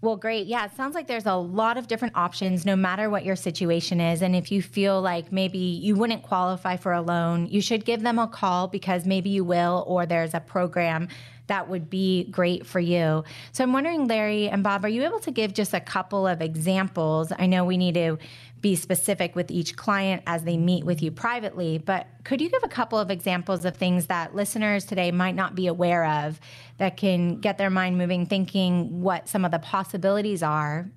Well, 0.00 0.16
great. 0.16 0.48
Yeah, 0.48 0.64
it 0.64 0.74
sounds 0.76 0.96
like 0.96 1.06
there's 1.06 1.26
a 1.26 1.36
lot 1.36 1.78
of 1.78 1.86
different 1.86 2.16
options 2.16 2.66
no 2.66 2.74
matter 2.74 3.08
what 3.08 3.24
your 3.24 3.36
situation 3.36 4.00
is. 4.00 4.20
And 4.20 4.34
if 4.34 4.50
you 4.50 4.60
feel 4.60 5.00
like 5.00 5.30
maybe 5.30 5.58
you 5.58 5.94
wouldn't 5.94 6.24
qualify 6.24 6.76
for 6.76 6.92
a 6.92 7.00
loan, 7.00 7.46
you 7.46 7.60
should 7.60 7.84
give 7.84 8.02
them 8.02 8.18
a 8.18 8.26
call 8.26 8.66
because 8.66 9.06
maybe 9.06 9.30
you 9.30 9.44
will, 9.44 9.84
or 9.86 10.04
there's 10.04 10.34
a 10.34 10.40
program 10.40 11.06
that 11.52 11.68
would 11.68 11.90
be 11.90 12.24
great 12.30 12.64
for 12.64 12.80
you. 12.80 13.22
So 13.52 13.62
I'm 13.62 13.74
wondering, 13.74 14.08
Larry 14.08 14.48
and 14.48 14.62
Bob, 14.62 14.86
are 14.86 14.88
you 14.88 15.04
able 15.04 15.20
to 15.20 15.30
give 15.30 15.52
just 15.52 15.74
a 15.74 15.80
couple 15.80 16.26
of 16.26 16.40
examples? 16.40 17.30
I 17.38 17.44
know 17.44 17.66
we 17.66 17.76
need 17.76 17.92
to 17.92 18.16
be 18.62 18.74
specific 18.74 19.36
with 19.36 19.50
each 19.50 19.76
client 19.76 20.22
as 20.26 20.44
they 20.44 20.56
meet 20.56 20.86
with 20.86 21.02
you 21.02 21.10
privately, 21.10 21.76
but 21.76 22.06
could 22.24 22.40
you 22.40 22.48
give 22.48 22.62
a 22.62 22.68
couple 22.68 22.98
of 22.98 23.10
examples 23.10 23.66
of 23.66 23.76
things 23.76 24.06
that 24.06 24.34
listeners 24.34 24.86
today 24.86 25.10
might 25.10 25.34
not 25.34 25.54
be 25.54 25.66
aware 25.66 26.06
of 26.06 26.40
that 26.78 26.96
can 26.96 27.38
get 27.38 27.58
their 27.58 27.68
mind 27.68 27.98
moving, 27.98 28.24
thinking 28.24 29.02
what 29.02 29.28
some 29.28 29.44
of 29.44 29.50
the 29.50 29.58
possibilities 29.58 30.42
are 30.42 30.88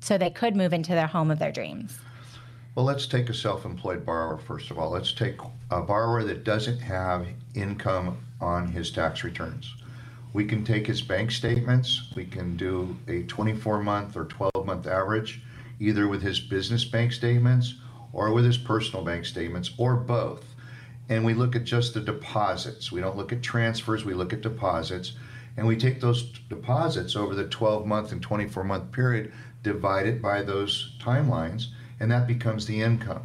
so 0.00 0.18
they 0.18 0.30
could 0.30 0.56
move 0.56 0.72
into 0.72 0.92
their 0.92 1.06
home 1.06 1.30
of 1.30 1.38
their 1.38 1.52
dreams? 1.52 1.96
Well, 2.74 2.86
let's 2.86 3.06
take 3.06 3.28
a 3.28 3.34
self 3.34 3.64
employed 3.64 4.04
borrower 4.04 4.38
first 4.38 4.72
of 4.72 4.80
all. 4.80 4.90
Let's 4.90 5.12
take 5.12 5.36
a 5.70 5.80
borrower 5.80 6.24
that 6.24 6.42
doesn't 6.42 6.78
have 6.78 7.28
income 7.54 8.18
on 8.40 8.66
his 8.66 8.90
tax 8.90 9.24
returns. 9.24 9.74
We 10.32 10.46
can 10.46 10.64
take 10.64 10.86
his 10.86 11.02
bank 11.02 11.30
statements, 11.30 12.08
we 12.16 12.24
can 12.24 12.56
do 12.56 12.96
a 13.06 13.22
24 13.24 13.82
month 13.82 14.16
or 14.16 14.24
12 14.24 14.64
month 14.64 14.86
average, 14.86 15.42
either 15.78 16.08
with 16.08 16.22
his 16.22 16.40
business 16.40 16.84
bank 16.84 17.12
statements 17.12 17.74
or 18.12 18.32
with 18.32 18.44
his 18.44 18.56
personal 18.56 19.04
bank 19.04 19.26
statements 19.26 19.72
or 19.76 19.94
both. 19.94 20.44
And 21.08 21.24
we 21.24 21.34
look 21.34 21.54
at 21.54 21.64
just 21.64 21.92
the 21.92 22.00
deposits. 22.00 22.90
We 22.90 23.00
don't 23.00 23.16
look 23.16 23.32
at 23.32 23.42
transfers, 23.42 24.04
we 24.04 24.14
look 24.14 24.32
at 24.32 24.40
deposits. 24.40 25.12
And 25.56 25.66
we 25.66 25.76
take 25.76 26.00
those 26.00 26.22
deposits 26.48 27.14
over 27.14 27.34
the 27.34 27.44
12 27.44 27.86
month 27.86 28.12
and 28.12 28.22
24 28.22 28.64
month 28.64 28.90
period, 28.90 29.32
divide 29.62 30.06
it 30.06 30.22
by 30.22 30.42
those 30.42 30.96
timelines, 30.98 31.66
and 32.00 32.10
that 32.10 32.26
becomes 32.26 32.64
the 32.64 32.80
income. 32.80 33.24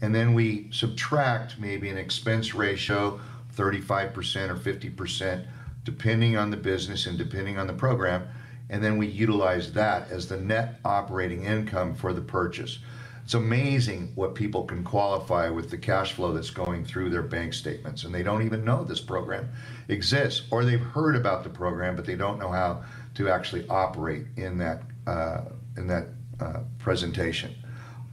And 0.00 0.14
then 0.14 0.32
we 0.32 0.68
subtract 0.70 1.58
maybe 1.58 1.88
an 1.88 1.98
expense 1.98 2.54
ratio, 2.54 3.20
35% 3.56 4.48
or 4.48 4.54
50%, 4.54 5.44
depending 5.84 6.36
on 6.36 6.50
the 6.50 6.56
business 6.56 7.06
and 7.06 7.18
depending 7.18 7.58
on 7.58 7.66
the 7.66 7.72
program. 7.72 8.28
And 8.68 8.82
then 8.82 8.98
we 8.98 9.06
utilize 9.06 9.72
that 9.72 10.10
as 10.10 10.28
the 10.28 10.36
net 10.36 10.78
operating 10.84 11.44
income 11.44 11.94
for 11.94 12.12
the 12.12 12.20
purchase. 12.20 12.78
It's 13.24 13.34
amazing 13.34 14.12
what 14.16 14.34
people 14.34 14.64
can 14.64 14.82
qualify 14.82 15.50
with 15.50 15.70
the 15.70 15.78
cash 15.78 16.12
flow 16.14 16.32
that's 16.32 16.50
going 16.50 16.84
through 16.84 17.10
their 17.10 17.22
bank 17.22 17.54
statements, 17.54 18.02
and 18.02 18.12
they 18.12 18.24
don't 18.24 18.42
even 18.42 18.64
know 18.64 18.82
this 18.82 19.00
program 19.00 19.48
exists, 19.88 20.42
or 20.50 20.64
they've 20.64 20.80
heard 20.80 21.14
about 21.14 21.44
the 21.44 21.50
program, 21.50 21.94
but 21.94 22.04
they 22.04 22.16
don't 22.16 22.40
know 22.40 22.50
how 22.50 22.82
to 23.14 23.28
actually 23.28 23.68
operate 23.68 24.26
in 24.36 24.58
that 24.58 24.82
uh, 25.06 25.42
in 25.76 25.86
that 25.86 26.08
uh, 26.40 26.60
presentation. 26.78 27.54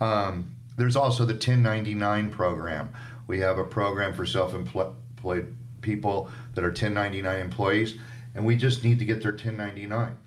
Um, 0.01 0.55
there's 0.77 0.95
also 0.95 1.25
the 1.25 1.33
1099 1.33 2.29
program. 2.29 2.89
We 3.25 3.39
have 3.39 3.57
a 3.57 3.63
program 3.63 4.13
for 4.13 4.25
self-employed 4.25 5.55
people 5.87 6.29
that 6.53 6.65
are 6.65 6.67
1099 6.67 7.39
employees, 7.39 7.95
and 8.35 8.45
we 8.45 8.57
just 8.57 8.83
need 8.83 8.99
to 8.99 9.05
get 9.05 9.21
their 9.21 9.31
1099, 9.31 10.17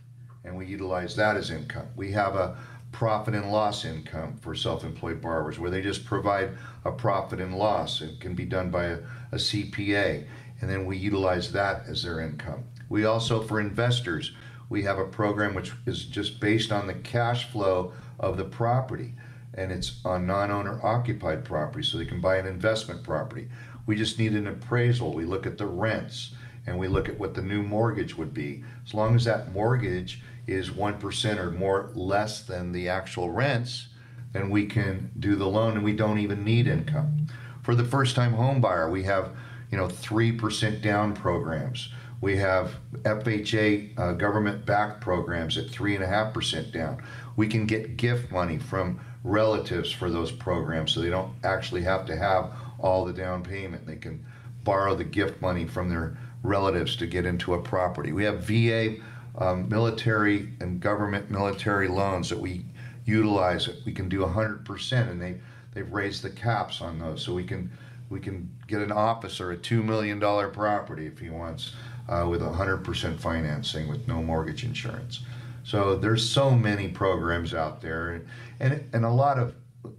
and 0.44 0.56
we 0.56 0.64
utilize 0.64 1.14
that 1.14 1.36
as 1.36 1.50
income. 1.50 1.86
We 1.94 2.10
have 2.12 2.34
a 2.34 2.56
profit 2.92 3.34
and 3.34 3.52
loss 3.52 3.84
income 3.84 4.38
for 4.40 4.54
self-employed 4.54 5.20
borrowers 5.20 5.58
where 5.58 5.70
they 5.70 5.82
just 5.82 6.06
provide 6.06 6.52
a 6.86 6.90
profit 6.90 7.40
and 7.40 7.54
loss. 7.54 8.00
It 8.00 8.20
can 8.20 8.34
be 8.34 8.46
done 8.46 8.70
by 8.70 8.84
a, 8.84 8.98
a 9.32 9.36
CPA, 9.36 10.24
and 10.62 10.70
then 10.70 10.86
we 10.86 10.96
utilize 10.96 11.52
that 11.52 11.84
as 11.86 12.02
their 12.02 12.20
income. 12.20 12.64
We 12.88 13.04
also, 13.04 13.42
for 13.42 13.60
investors, 13.60 14.32
we 14.70 14.82
have 14.84 14.98
a 14.98 15.04
program 15.04 15.54
which 15.54 15.72
is 15.84 16.06
just 16.06 16.40
based 16.40 16.72
on 16.72 16.86
the 16.86 16.94
cash 16.94 17.50
flow 17.50 17.92
of 18.18 18.38
the 18.38 18.44
property 18.44 19.12
and 19.54 19.72
it's 19.72 20.00
on 20.04 20.26
non-owner 20.26 20.80
occupied 20.82 21.44
property 21.44 21.84
so 21.84 21.98
they 21.98 22.04
can 22.04 22.20
buy 22.20 22.36
an 22.36 22.46
investment 22.46 23.02
property 23.02 23.48
we 23.86 23.96
just 23.96 24.18
need 24.18 24.32
an 24.32 24.46
appraisal. 24.46 25.12
We 25.12 25.24
look 25.24 25.46
at 25.46 25.58
the 25.58 25.66
rents 25.66 26.32
and 26.66 26.78
we 26.78 26.88
look 26.88 27.08
at 27.08 27.18
what 27.18 27.34
the 27.34 27.42
new 27.42 27.62
mortgage 27.62 28.16
would 28.16 28.34
be. 28.34 28.64
As 28.86 28.94
long 28.94 29.14
as 29.14 29.24
that 29.24 29.52
mortgage 29.52 30.20
is 30.46 30.70
1% 30.70 31.38
or 31.38 31.50
more 31.50 31.90
less 31.94 32.42
than 32.42 32.72
the 32.72 32.88
actual 32.88 33.30
rents 33.30 33.88
then 34.32 34.50
we 34.50 34.66
can 34.66 35.10
do 35.18 35.36
the 35.36 35.46
loan 35.46 35.74
and 35.74 35.84
we 35.84 35.92
don't 35.92 36.18
even 36.18 36.44
need 36.44 36.68
income. 36.68 37.26
For 37.62 37.74
the 37.74 37.84
first 37.84 38.14
time 38.14 38.32
home 38.32 38.60
buyer 38.60 38.90
we 38.90 39.02
have 39.04 39.30
you 39.70 39.78
know 39.78 39.86
3% 39.86 40.82
down 40.82 41.14
programs. 41.14 41.92
We 42.20 42.36
have 42.36 42.74
FHA 43.02 43.98
uh, 43.98 44.12
government 44.12 44.66
backed 44.66 45.00
programs 45.00 45.56
at 45.56 45.66
3.5% 45.66 46.72
down. 46.72 47.02
We 47.36 47.46
can 47.46 47.66
get 47.66 47.96
gift 47.96 48.30
money 48.30 48.58
from 48.58 49.00
relatives 49.24 49.90
for 49.90 50.10
those 50.10 50.30
programs 50.30 50.92
so 50.92 51.00
they 51.00 51.10
don't 51.10 51.32
actually 51.44 51.82
have 51.82 52.04
to 52.06 52.16
have 52.16 52.52
all 52.80 53.04
the 53.04 53.12
down 53.12 53.42
payment. 53.42 53.86
They 53.86 53.96
can 53.96 54.24
borrow 54.64 54.94
the 54.94 55.04
gift 55.04 55.40
money 55.40 55.66
from 55.66 55.88
their 55.88 56.16
relatives 56.42 56.96
to 56.96 57.06
get 57.06 57.26
into 57.26 57.54
a 57.54 57.60
property. 57.60 58.12
We 58.12 58.24
have 58.24 58.42
VA 58.42 58.96
um, 59.38 59.68
military 59.68 60.52
and 60.60 60.80
government 60.80 61.30
military 61.30 61.88
loans 61.88 62.28
that 62.30 62.38
we 62.38 62.64
utilize. 63.04 63.68
We 63.84 63.92
can 63.92 64.08
do 64.08 64.20
100%, 64.20 65.10
and 65.10 65.20
they 65.20 65.36
they've 65.72 65.90
raised 65.92 66.22
the 66.22 66.30
caps 66.30 66.80
on 66.80 66.98
those, 66.98 67.22
so 67.22 67.32
we 67.32 67.44
can 67.44 67.70
we 68.08 68.20
can 68.20 68.50
get 68.66 68.80
an 68.80 68.92
officer 68.92 69.52
a 69.52 69.56
two 69.56 69.82
million 69.82 70.18
dollar 70.18 70.48
property 70.48 71.06
if 71.06 71.18
he 71.18 71.30
wants 71.30 71.74
uh, 72.08 72.26
with 72.28 72.40
100% 72.40 73.18
financing 73.18 73.88
with 73.88 74.06
no 74.08 74.22
mortgage 74.22 74.64
insurance. 74.64 75.20
So 75.62 75.96
there's 75.96 76.28
so 76.28 76.50
many 76.50 76.88
programs 76.88 77.54
out 77.54 77.80
there, 77.80 78.22
and 78.58 78.84
and 78.92 79.04
a 79.04 79.10
lot 79.10 79.38
of 79.38 79.54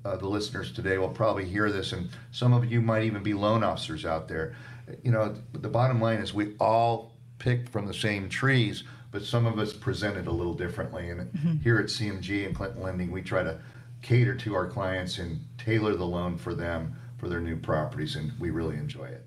uh, 0.05 0.15
the 0.15 0.27
listeners 0.27 0.71
today 0.71 0.97
will 0.97 1.09
probably 1.09 1.45
hear 1.45 1.71
this, 1.71 1.91
and 1.93 2.09
some 2.31 2.53
of 2.53 2.71
you 2.71 2.81
might 2.81 3.03
even 3.03 3.23
be 3.23 3.33
loan 3.33 3.63
officers 3.63 4.05
out 4.05 4.27
there. 4.27 4.55
You 5.03 5.11
know, 5.11 5.35
the 5.53 5.69
bottom 5.69 6.01
line 6.01 6.19
is 6.19 6.33
we 6.33 6.55
all 6.59 7.13
picked 7.39 7.69
from 7.69 7.87
the 7.87 7.93
same 7.93 8.29
trees, 8.29 8.83
but 9.11 9.23
some 9.23 9.45
of 9.45 9.59
us 9.59 9.73
presented 9.73 10.27
a 10.27 10.31
little 10.31 10.53
differently. 10.53 11.09
And 11.09 11.21
mm-hmm. 11.21 11.57
here 11.57 11.79
at 11.79 11.85
CMG 11.85 12.45
and 12.45 12.55
Clinton 12.55 12.81
Lending, 12.81 13.11
we 13.11 13.21
try 13.21 13.43
to 13.43 13.59
cater 14.01 14.35
to 14.35 14.55
our 14.55 14.67
clients 14.67 15.17
and 15.19 15.39
tailor 15.57 15.95
the 15.95 16.05
loan 16.05 16.37
for 16.37 16.53
them 16.53 16.95
for 17.17 17.29
their 17.29 17.41
new 17.41 17.55
properties, 17.55 18.15
and 18.15 18.31
we 18.39 18.49
really 18.49 18.77
enjoy 18.77 19.05
it. 19.05 19.25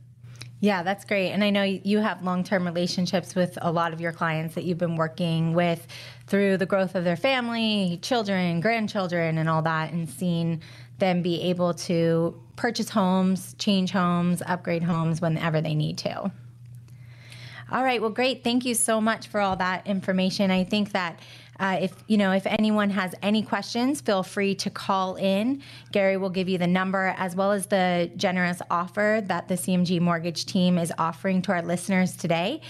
Yeah, 0.61 0.83
that's 0.83 1.05
great. 1.05 1.33
And 1.33 1.45
I 1.45 1.51
know 1.51 1.62
you 1.62 1.99
have 1.99 2.23
long 2.23 2.43
term 2.43 2.64
relationships 2.64 3.35
with 3.35 3.59
a 3.61 3.71
lot 3.71 3.93
of 3.93 4.01
your 4.01 4.12
clients 4.12 4.55
that 4.55 4.64
you've 4.64 4.79
been 4.79 4.97
working 4.97 5.53
with 5.53 5.87
through 6.27 6.57
the 6.57 6.67
growth 6.67 6.95
of 6.95 7.05
their 7.05 7.17
family, 7.17 7.99
children, 8.01 8.61
grandchildren, 8.61 9.37
and 9.37 9.49
all 9.49 9.62
that, 9.62 9.93
and 9.93 10.09
seeing 10.09 10.62
them 10.99 11.23
be 11.23 11.43
able 11.43 11.75
to 11.75 12.40
purchase 12.57 12.88
homes, 12.88 13.55
change 13.59 13.90
homes, 13.90 14.43
upgrade 14.47 14.83
homes 14.83 15.21
whenever 15.21 15.61
they 15.61 15.75
need 15.75 15.99
to. 15.99 16.33
All 17.71 17.83
right, 17.83 18.01
well, 18.01 18.11
great. 18.11 18.45
Thank 18.45 18.64
you 18.64 18.75
so 18.75 19.01
much 19.01 19.29
for 19.29 19.40
all 19.40 19.57
that 19.57 19.87
information. 19.87 20.51
I 20.51 20.64
think 20.64 20.93
that 20.93 21.19
uh, 21.61 21.79
if 21.81 21.93
you 22.07 22.17
know 22.17 22.33
if 22.33 22.47
anyone 22.47 22.90
has 22.90 23.14
any 23.23 23.43
questions, 23.43 24.01
feel 24.01 24.23
free 24.23 24.55
to 24.57 24.71
call 24.71 25.17
in. 25.17 25.62
Gary 25.93 26.17
will 26.17 26.31
give 26.31 26.49
you 26.49 26.59
the 26.59 26.67
number 26.67 27.14
as 27.17 27.37
well 27.37 27.53
as 27.53 27.67
the 27.67 28.11
generous 28.17 28.61
offer 28.71 29.23
that 29.27 29.49
the 29.49 29.55
CMG 29.55 30.01
Mortgage 30.01 30.47
team 30.47 30.79
is 30.79 30.93
offering 30.99 31.43
to 31.43 31.53
our 31.53 31.62
listeners 31.62 32.17
today. 32.17 32.61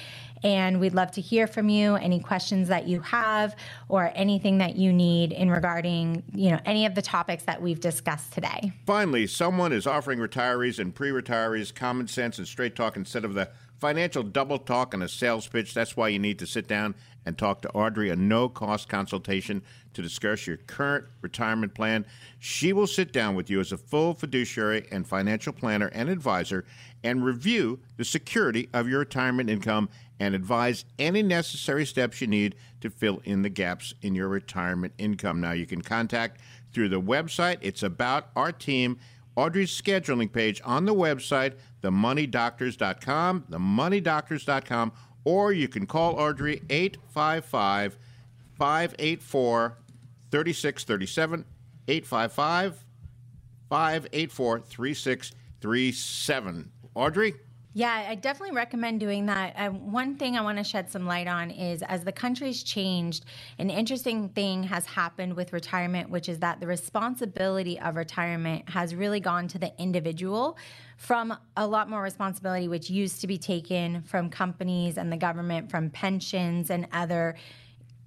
And 0.42 0.78
we'd 0.78 0.92
love 0.92 1.10
to 1.12 1.22
hear 1.22 1.46
from 1.46 1.70
you. 1.70 1.94
Any 1.94 2.20
questions 2.20 2.68
that 2.68 2.86
you 2.86 3.00
have, 3.00 3.56
or 3.88 4.12
anything 4.14 4.58
that 4.58 4.76
you 4.76 4.92
need 4.92 5.32
in 5.32 5.48
regarding 5.50 6.22
you 6.34 6.50
know 6.50 6.60
any 6.66 6.84
of 6.84 6.94
the 6.94 7.02
topics 7.02 7.44
that 7.44 7.62
we've 7.62 7.80
discussed 7.80 8.32
today. 8.32 8.72
Finally, 8.86 9.26
someone 9.26 9.72
is 9.72 9.86
offering 9.86 10.18
retirees 10.18 10.78
and 10.78 10.94
pre-retirees 10.94 11.74
common 11.74 12.06
sense 12.06 12.36
and 12.36 12.46
straight 12.46 12.76
talk 12.76 12.96
instead 12.96 13.24
of 13.24 13.32
the 13.32 13.48
financial 13.78 14.22
double 14.22 14.58
talk 14.58 14.94
and 14.94 15.02
a 15.02 15.08
sales 15.08 15.46
pitch. 15.46 15.74
That's 15.74 15.96
why 15.96 16.08
you 16.08 16.18
need 16.18 16.38
to 16.38 16.46
sit 16.46 16.68
down 16.68 16.94
and 17.26 17.36
talk 17.36 17.62
to 17.62 17.70
Audrey, 17.70 18.10
a 18.10 18.16
no 18.16 18.48
cost 18.48 18.88
consultation 18.88 19.62
to 19.94 20.02
discuss 20.02 20.46
your 20.46 20.56
current 20.56 21.04
retirement 21.20 21.74
plan. 21.74 22.04
She 22.38 22.72
will 22.72 22.86
sit 22.86 23.12
down 23.12 23.34
with 23.34 23.48
you 23.48 23.60
as 23.60 23.72
a 23.72 23.78
full 23.78 24.14
fiduciary 24.14 24.86
and 24.90 25.06
financial 25.06 25.52
planner 25.52 25.88
and 25.88 26.08
advisor 26.08 26.64
and 27.02 27.24
review 27.24 27.80
the 27.96 28.04
security 28.04 28.68
of 28.72 28.88
your 28.88 29.00
retirement 29.00 29.50
income 29.50 29.88
and 30.20 30.34
advise 30.34 30.84
any 30.98 31.22
necessary 31.22 31.84
steps 31.84 32.20
you 32.20 32.26
need 32.26 32.54
to 32.80 32.90
fill 32.90 33.20
in 33.24 33.42
the 33.42 33.48
gaps 33.48 33.94
in 34.02 34.14
your 34.14 34.28
retirement 34.28 34.92
income. 34.98 35.40
Now, 35.40 35.52
you 35.52 35.66
can 35.66 35.82
contact 35.82 36.40
through 36.72 36.88
the 36.88 37.00
website. 37.00 37.58
It's 37.60 37.82
about 37.82 38.28
our 38.36 38.52
team. 38.52 38.98
Audrey's 39.36 39.70
scheduling 39.70 40.32
page 40.32 40.60
on 40.64 40.84
the 40.84 40.94
website, 40.94 41.54
themoneydoctors.com, 41.82 43.44
themoneydoctors.com, 43.50 44.92
or 45.24 45.52
you 45.52 45.68
can 45.68 45.86
call 45.86 46.18
Audrey 46.18 46.62
855 46.70 47.98
584 48.58 49.76
3637. 50.30 51.44
855 51.88 52.84
584 53.68 54.60
3637. 54.60 56.70
Audrey? 56.94 57.34
Yeah, 57.76 58.06
I 58.08 58.14
definitely 58.14 58.54
recommend 58.54 59.00
doing 59.00 59.26
that. 59.26 59.54
Uh, 59.56 59.70
one 59.70 60.14
thing 60.14 60.36
I 60.36 60.42
want 60.42 60.58
to 60.58 60.64
shed 60.64 60.88
some 60.92 61.06
light 61.06 61.26
on 61.26 61.50
is 61.50 61.82
as 61.82 62.04
the 62.04 62.12
country's 62.12 62.62
changed, 62.62 63.24
an 63.58 63.68
interesting 63.68 64.28
thing 64.28 64.62
has 64.62 64.86
happened 64.86 65.34
with 65.34 65.52
retirement, 65.52 66.08
which 66.08 66.28
is 66.28 66.38
that 66.38 66.60
the 66.60 66.68
responsibility 66.68 67.80
of 67.80 67.96
retirement 67.96 68.68
has 68.70 68.94
really 68.94 69.18
gone 69.18 69.48
to 69.48 69.58
the 69.58 69.72
individual 69.76 70.56
from 70.98 71.36
a 71.56 71.66
lot 71.66 71.90
more 71.90 72.00
responsibility, 72.00 72.68
which 72.68 72.90
used 72.90 73.20
to 73.22 73.26
be 73.26 73.38
taken 73.38 74.02
from 74.02 74.30
companies 74.30 74.96
and 74.96 75.10
the 75.10 75.16
government, 75.16 75.68
from 75.68 75.90
pensions 75.90 76.70
and 76.70 76.86
other 76.92 77.34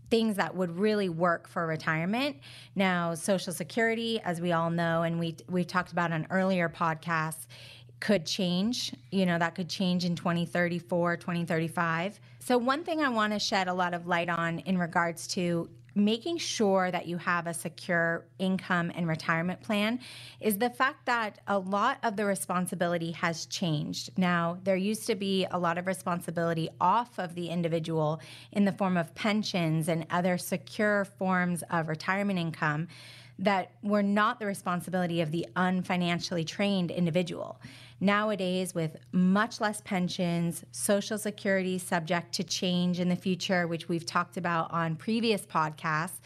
things 0.09 0.37
that 0.37 0.55
would 0.55 0.71
really 0.77 1.09
work 1.09 1.49
for 1.49 1.67
retirement. 1.67 2.37
Now, 2.75 3.13
Social 3.13 3.51
Security, 3.51 4.21
as 4.23 4.39
we 4.39 4.53
all 4.53 4.69
know, 4.69 5.03
and 5.03 5.19
we 5.19 5.35
we 5.49 5.65
talked 5.65 5.91
about 5.91 6.13
on 6.13 6.25
earlier 6.29 6.69
podcasts 6.69 7.47
could 7.99 8.25
change. 8.25 8.93
You 9.11 9.25
know, 9.25 9.39
that 9.39 9.55
could 9.55 9.69
change 9.69 10.05
in 10.05 10.15
2034, 10.15 11.17
2035. 11.17 12.19
So, 12.39 12.57
one 12.57 12.83
thing 12.83 13.01
I 13.01 13.09
want 13.09 13.33
to 13.33 13.39
shed 13.39 13.67
a 13.67 13.73
lot 13.73 13.93
of 13.93 14.07
light 14.07 14.29
on 14.29 14.59
in 14.59 14.77
regards 14.77 15.27
to 15.29 15.69
making 15.97 16.37
sure 16.37 16.91
that 16.91 17.07
you 17.07 17.17
have 17.17 17.47
a 17.47 17.53
secure 17.53 18.23
income 18.37 18.91
and 18.95 19.07
retirement 19.07 19.59
plan 19.61 19.99
is 20.39 20.57
the 20.57 20.69
fact 20.69 21.05
that 21.07 21.39
a 21.47 21.57
lot 21.57 21.97
of 22.03 22.15
the 22.15 22.23
responsibility 22.23 23.11
has 23.11 23.47
changed. 23.47 24.11
Now, 24.15 24.59
there 24.63 24.75
used 24.75 25.07
to 25.07 25.15
be 25.15 25.47
a 25.49 25.57
lot 25.57 25.77
of 25.77 25.87
responsibility 25.87 26.69
off 26.79 27.17
of 27.17 27.33
the 27.33 27.49
individual 27.49 28.21
in 28.51 28.63
the 28.63 28.71
form 28.71 28.95
of 28.95 29.13
pensions 29.15 29.87
and 29.87 30.05
other 30.11 30.37
secure 30.37 31.05
forms 31.05 31.63
of 31.71 31.87
retirement 31.87 32.37
income 32.37 32.87
that 33.39 33.71
were 33.83 34.03
not 34.03 34.39
the 34.39 34.45
responsibility 34.45 35.21
of 35.21 35.31
the 35.31 35.45
unfinancially 35.55 36.45
trained 36.45 36.91
individual. 36.91 37.59
Nowadays, 37.99 38.75
with 38.75 38.97
much 39.11 39.59
less 39.59 39.81
pensions, 39.81 40.63
Social 40.71 41.17
Security 41.17 41.79
subject 41.79 42.33
to 42.33 42.43
change 42.43 42.99
in 42.99 43.09
the 43.09 43.15
future, 43.15 43.67
which 43.67 43.89
we've 43.89 44.05
talked 44.05 44.37
about 44.37 44.71
on 44.71 44.95
previous 44.95 45.45
podcasts, 45.45 46.19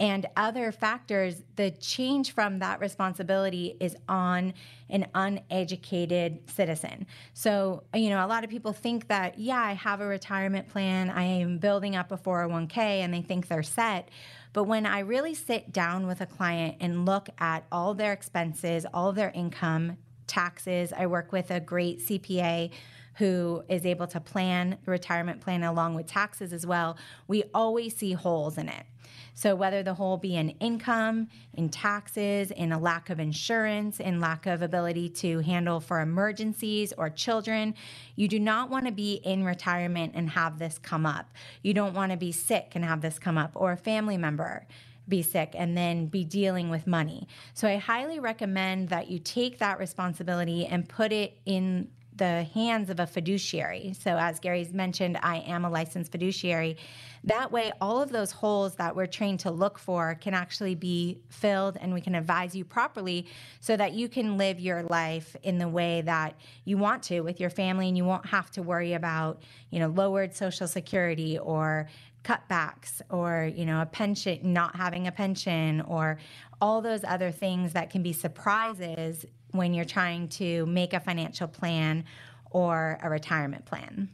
and 0.00 0.24
other 0.34 0.72
factors, 0.72 1.42
the 1.56 1.72
change 1.72 2.32
from 2.32 2.60
that 2.60 2.80
responsibility 2.80 3.76
is 3.80 3.94
on 4.08 4.54
an 4.88 5.06
uneducated 5.14 6.48
citizen. 6.48 7.06
So, 7.34 7.82
you 7.94 8.08
know, 8.08 8.24
a 8.24 8.26
lot 8.26 8.42
of 8.42 8.48
people 8.48 8.72
think 8.72 9.08
that, 9.08 9.38
yeah, 9.38 9.60
I 9.60 9.74
have 9.74 10.00
a 10.00 10.06
retirement 10.06 10.68
plan, 10.68 11.10
I 11.10 11.24
am 11.24 11.58
building 11.58 11.96
up 11.96 12.12
a 12.12 12.16
401k, 12.16 12.78
and 12.78 13.12
they 13.12 13.20
think 13.20 13.48
they're 13.48 13.62
set. 13.62 14.08
But 14.54 14.64
when 14.64 14.86
I 14.86 15.00
really 15.00 15.34
sit 15.34 15.70
down 15.70 16.06
with 16.06 16.22
a 16.22 16.26
client 16.26 16.78
and 16.80 17.04
look 17.04 17.28
at 17.38 17.66
all 17.70 17.92
their 17.92 18.14
expenses, 18.14 18.86
all 18.94 19.12
their 19.12 19.30
income, 19.32 19.98
taxes, 20.30 20.92
I 20.96 21.06
work 21.06 21.32
with 21.32 21.50
a 21.50 21.60
great 21.60 22.00
CPA 22.00 22.70
who 23.16 23.62
is 23.68 23.84
able 23.84 24.06
to 24.06 24.20
plan 24.20 24.78
the 24.84 24.90
retirement 24.90 25.40
plan 25.42 25.62
along 25.62 25.94
with 25.94 26.06
taxes 26.06 26.52
as 26.54 26.66
well, 26.66 26.96
we 27.28 27.44
always 27.52 27.94
see 27.94 28.12
holes 28.12 28.56
in 28.56 28.68
it. 28.68 28.86
So, 29.34 29.54
whether 29.54 29.82
the 29.82 29.94
hole 29.94 30.16
be 30.16 30.36
in 30.36 30.50
income, 30.60 31.28
in 31.54 31.68
taxes, 31.68 32.50
in 32.50 32.72
a 32.72 32.78
lack 32.78 33.10
of 33.10 33.18
insurance, 33.18 34.00
in 34.00 34.20
lack 34.20 34.46
of 34.46 34.62
ability 34.62 35.08
to 35.10 35.40
handle 35.40 35.80
for 35.80 36.00
emergencies 36.00 36.92
or 36.96 37.10
children, 37.10 37.74
you 38.16 38.28
do 38.28 38.38
not 38.38 38.70
want 38.70 38.86
to 38.86 38.92
be 38.92 39.14
in 39.14 39.44
retirement 39.44 40.12
and 40.14 40.30
have 40.30 40.58
this 40.58 40.78
come 40.78 41.06
up. 41.06 41.30
You 41.62 41.74
don't 41.74 41.94
want 41.94 42.12
to 42.12 42.18
be 42.18 42.32
sick 42.32 42.72
and 42.74 42.84
have 42.84 43.00
this 43.00 43.18
come 43.18 43.38
up, 43.38 43.52
or 43.54 43.72
a 43.72 43.76
family 43.76 44.16
member 44.16 44.66
be 45.10 45.22
sick 45.22 45.52
and 45.54 45.76
then 45.76 46.06
be 46.06 46.24
dealing 46.24 46.70
with 46.70 46.86
money. 46.86 47.28
So 47.52 47.68
I 47.68 47.76
highly 47.76 48.18
recommend 48.18 48.88
that 48.88 49.10
you 49.10 49.18
take 49.18 49.58
that 49.58 49.78
responsibility 49.78 50.64
and 50.64 50.88
put 50.88 51.12
it 51.12 51.38
in 51.44 51.88
the 52.20 52.44
hands 52.54 52.90
of 52.90 53.00
a 53.00 53.06
fiduciary. 53.06 53.94
So, 53.98 54.18
as 54.18 54.38
Gary's 54.40 54.74
mentioned, 54.74 55.18
I 55.22 55.38
am 55.38 55.64
a 55.64 55.70
licensed 55.70 56.12
fiduciary. 56.12 56.76
That 57.24 57.50
way, 57.50 57.72
all 57.80 58.02
of 58.02 58.10
those 58.10 58.30
holes 58.30 58.74
that 58.76 58.94
we're 58.94 59.06
trained 59.06 59.40
to 59.40 59.50
look 59.50 59.78
for 59.78 60.14
can 60.20 60.34
actually 60.34 60.74
be 60.74 61.18
filled 61.30 61.78
and 61.80 61.94
we 61.94 62.00
can 62.02 62.14
advise 62.14 62.54
you 62.54 62.64
properly 62.64 63.26
so 63.60 63.74
that 63.76 63.94
you 63.94 64.06
can 64.08 64.36
live 64.36 64.60
your 64.60 64.82
life 64.82 65.34
in 65.42 65.56
the 65.56 65.68
way 65.68 66.02
that 66.02 66.38
you 66.64 66.76
want 66.76 67.02
to 67.04 67.22
with 67.22 67.40
your 67.40 67.50
family 67.50 67.88
and 67.88 67.96
you 67.96 68.04
won't 68.04 68.26
have 68.26 68.50
to 68.50 68.62
worry 68.62 68.92
about, 68.92 69.42
you 69.70 69.78
know, 69.78 69.88
lowered 69.88 70.34
social 70.34 70.68
security 70.68 71.38
or 71.38 71.88
cutbacks 72.24 73.00
or 73.08 73.50
you 73.54 73.64
know 73.64 73.80
a 73.80 73.86
pension 73.86 74.38
not 74.52 74.76
having 74.76 75.06
a 75.06 75.12
pension 75.12 75.80
or 75.82 76.18
all 76.60 76.82
those 76.82 77.02
other 77.04 77.30
things 77.30 77.72
that 77.72 77.90
can 77.90 78.02
be 78.02 78.12
surprises 78.12 79.24
when 79.52 79.72
you're 79.74 79.84
trying 79.84 80.28
to 80.28 80.66
make 80.66 80.92
a 80.92 81.00
financial 81.00 81.48
plan 81.48 82.04
or 82.50 82.98
a 83.02 83.08
retirement 83.08 83.64
plan. 83.64 84.08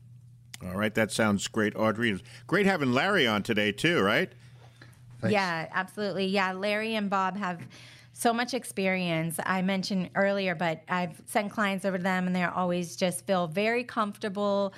All 0.65 0.77
right, 0.77 0.95
that 0.95 1.13
sounds 1.13 1.47
great, 1.49 1.77
Audrey. 1.77 2.19
Great 2.47 2.67
having 2.67 2.93
Larry 2.93 3.27
on 3.27 3.43
today 3.43 3.73
too, 3.73 4.01
right? 4.01 4.33
Thanks. 5.21 5.33
Yeah, 5.33 5.69
absolutely. 5.73 6.27
Yeah, 6.27 6.53
Larry 6.53 6.95
and 6.95 7.11
Bob 7.11 7.37
have 7.37 7.61
so 8.13 8.33
much 8.33 8.55
experience. 8.55 9.39
I 9.45 9.61
mentioned 9.61 10.11
earlier, 10.15 10.55
but 10.55 10.81
I've 10.89 11.21
sent 11.27 11.53
clients 11.53 11.85
over 11.85 11.99
to 11.99 12.03
them 12.03 12.27
and 12.27 12.35
they're 12.35 12.53
always 12.53 12.97
just 12.97 13.27
feel 13.27 13.47
very 13.47 13.85
comfortable 13.85 14.73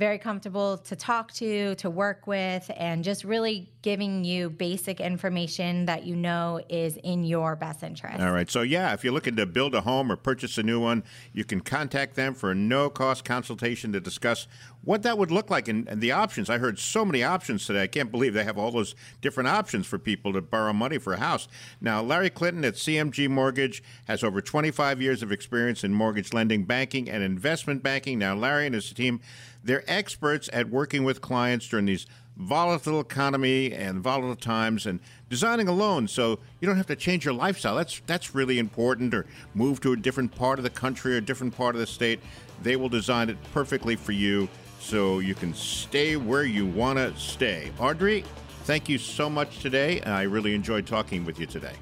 very 0.00 0.18
comfortable 0.18 0.78
to 0.78 0.96
talk 0.96 1.30
to, 1.34 1.74
to 1.76 1.90
work 1.90 2.26
with, 2.26 2.68
and 2.76 3.04
just 3.04 3.22
really 3.22 3.68
giving 3.82 4.24
you 4.24 4.50
basic 4.50 5.00
information 5.00 5.86
that 5.86 6.04
you 6.04 6.14
know 6.14 6.60
is 6.68 6.98
in 6.98 7.24
your 7.24 7.56
best 7.56 7.82
interest. 7.82 8.20
All 8.20 8.32
right. 8.32 8.50
So, 8.50 8.60
yeah, 8.60 8.92
if 8.92 9.02
you're 9.02 9.12
looking 9.12 9.36
to 9.36 9.46
build 9.46 9.74
a 9.74 9.80
home 9.80 10.12
or 10.12 10.16
purchase 10.16 10.58
a 10.58 10.62
new 10.62 10.80
one, 10.80 11.02
you 11.32 11.44
can 11.44 11.60
contact 11.60 12.14
them 12.14 12.34
for 12.34 12.50
a 12.50 12.54
no 12.54 12.90
cost 12.90 13.24
consultation 13.24 13.92
to 13.92 14.00
discuss 14.00 14.46
what 14.84 15.02
that 15.02 15.16
would 15.16 15.30
look 15.30 15.50
like 15.50 15.68
and, 15.68 15.88
and, 15.88 16.00
the 16.00 16.12
options. 16.12 16.50
I 16.50 16.58
heard 16.58 16.78
so 16.78 17.04
many 17.04 17.22
options 17.22 17.66
today. 17.66 17.82
I 17.82 17.86
can't 17.86 18.10
believe 18.10 18.34
they 18.34 18.44
have 18.44 18.58
all 18.58 18.70
those 18.70 18.94
different 19.20 19.48
options 19.48 19.86
for 19.86 19.98
people 19.98 20.32
to 20.32 20.40
borrow 20.40 20.72
money 20.72 20.98
for 20.98 21.12
a 21.12 21.18
house. 21.18 21.48
Now, 21.80 22.02
Larry 22.02 22.30
Clinton 22.30 22.64
at 22.64 22.74
CMG 22.74 23.28
Mortgage 23.28 23.82
has 24.06 24.24
over 24.24 24.40
25 24.40 25.00
years 25.00 25.22
of 25.22 25.32
experience 25.32 25.84
in 25.84 25.92
mortgage 25.92 26.32
lending, 26.32 26.64
banking, 26.64 27.08
and 27.10 27.22
investment 27.22 27.82
banking. 27.82 28.18
Now, 28.18 28.34
Larry 28.34 28.66
and 28.66 28.74
his 28.74 28.90
team 28.92 29.20
they're 29.62 29.84
experts 29.86 30.48
at 30.52 30.70
working 30.70 31.04
with 31.04 31.20
clients 31.20 31.68
during 31.68 31.86
these 31.86 32.06
volatile 32.40 33.00
economy 33.00 33.72
and 33.72 34.00
volatile 34.00 34.34
times 34.34 34.86
and 34.86 34.98
designing 35.28 35.68
a 35.68 35.72
loan 35.72 36.08
so 36.08 36.38
you 36.60 36.66
don't 36.66 36.76
have 36.76 36.86
to 36.86 36.96
change 36.96 37.24
your 37.24 37.34
lifestyle. 37.34 37.76
That's 37.76 38.00
that's 38.06 38.34
really 38.34 38.58
important 38.58 39.12
or 39.14 39.26
move 39.54 39.80
to 39.82 39.92
a 39.92 39.96
different 39.96 40.34
part 40.34 40.58
of 40.58 40.62
the 40.62 40.70
country 40.70 41.14
or 41.14 41.18
a 41.18 41.20
different 41.20 41.54
part 41.54 41.74
of 41.74 41.80
the 41.80 41.86
state. 41.86 42.20
They 42.62 42.76
will 42.76 42.88
design 42.88 43.28
it 43.28 43.36
perfectly 43.52 43.94
for 43.94 44.12
you 44.12 44.48
so 44.80 45.18
you 45.18 45.34
can 45.34 45.52
stay 45.54 46.16
where 46.16 46.44
you 46.44 46.66
want 46.66 46.98
to 46.98 47.14
stay. 47.16 47.70
Audrey, 47.78 48.24
thank 48.64 48.88
you 48.88 48.96
so 48.96 49.28
much 49.28 49.60
today. 49.60 50.00
I 50.02 50.22
really 50.22 50.54
enjoyed 50.54 50.86
talking 50.86 51.24
with 51.24 51.38
you 51.38 51.46
today. 51.46 51.74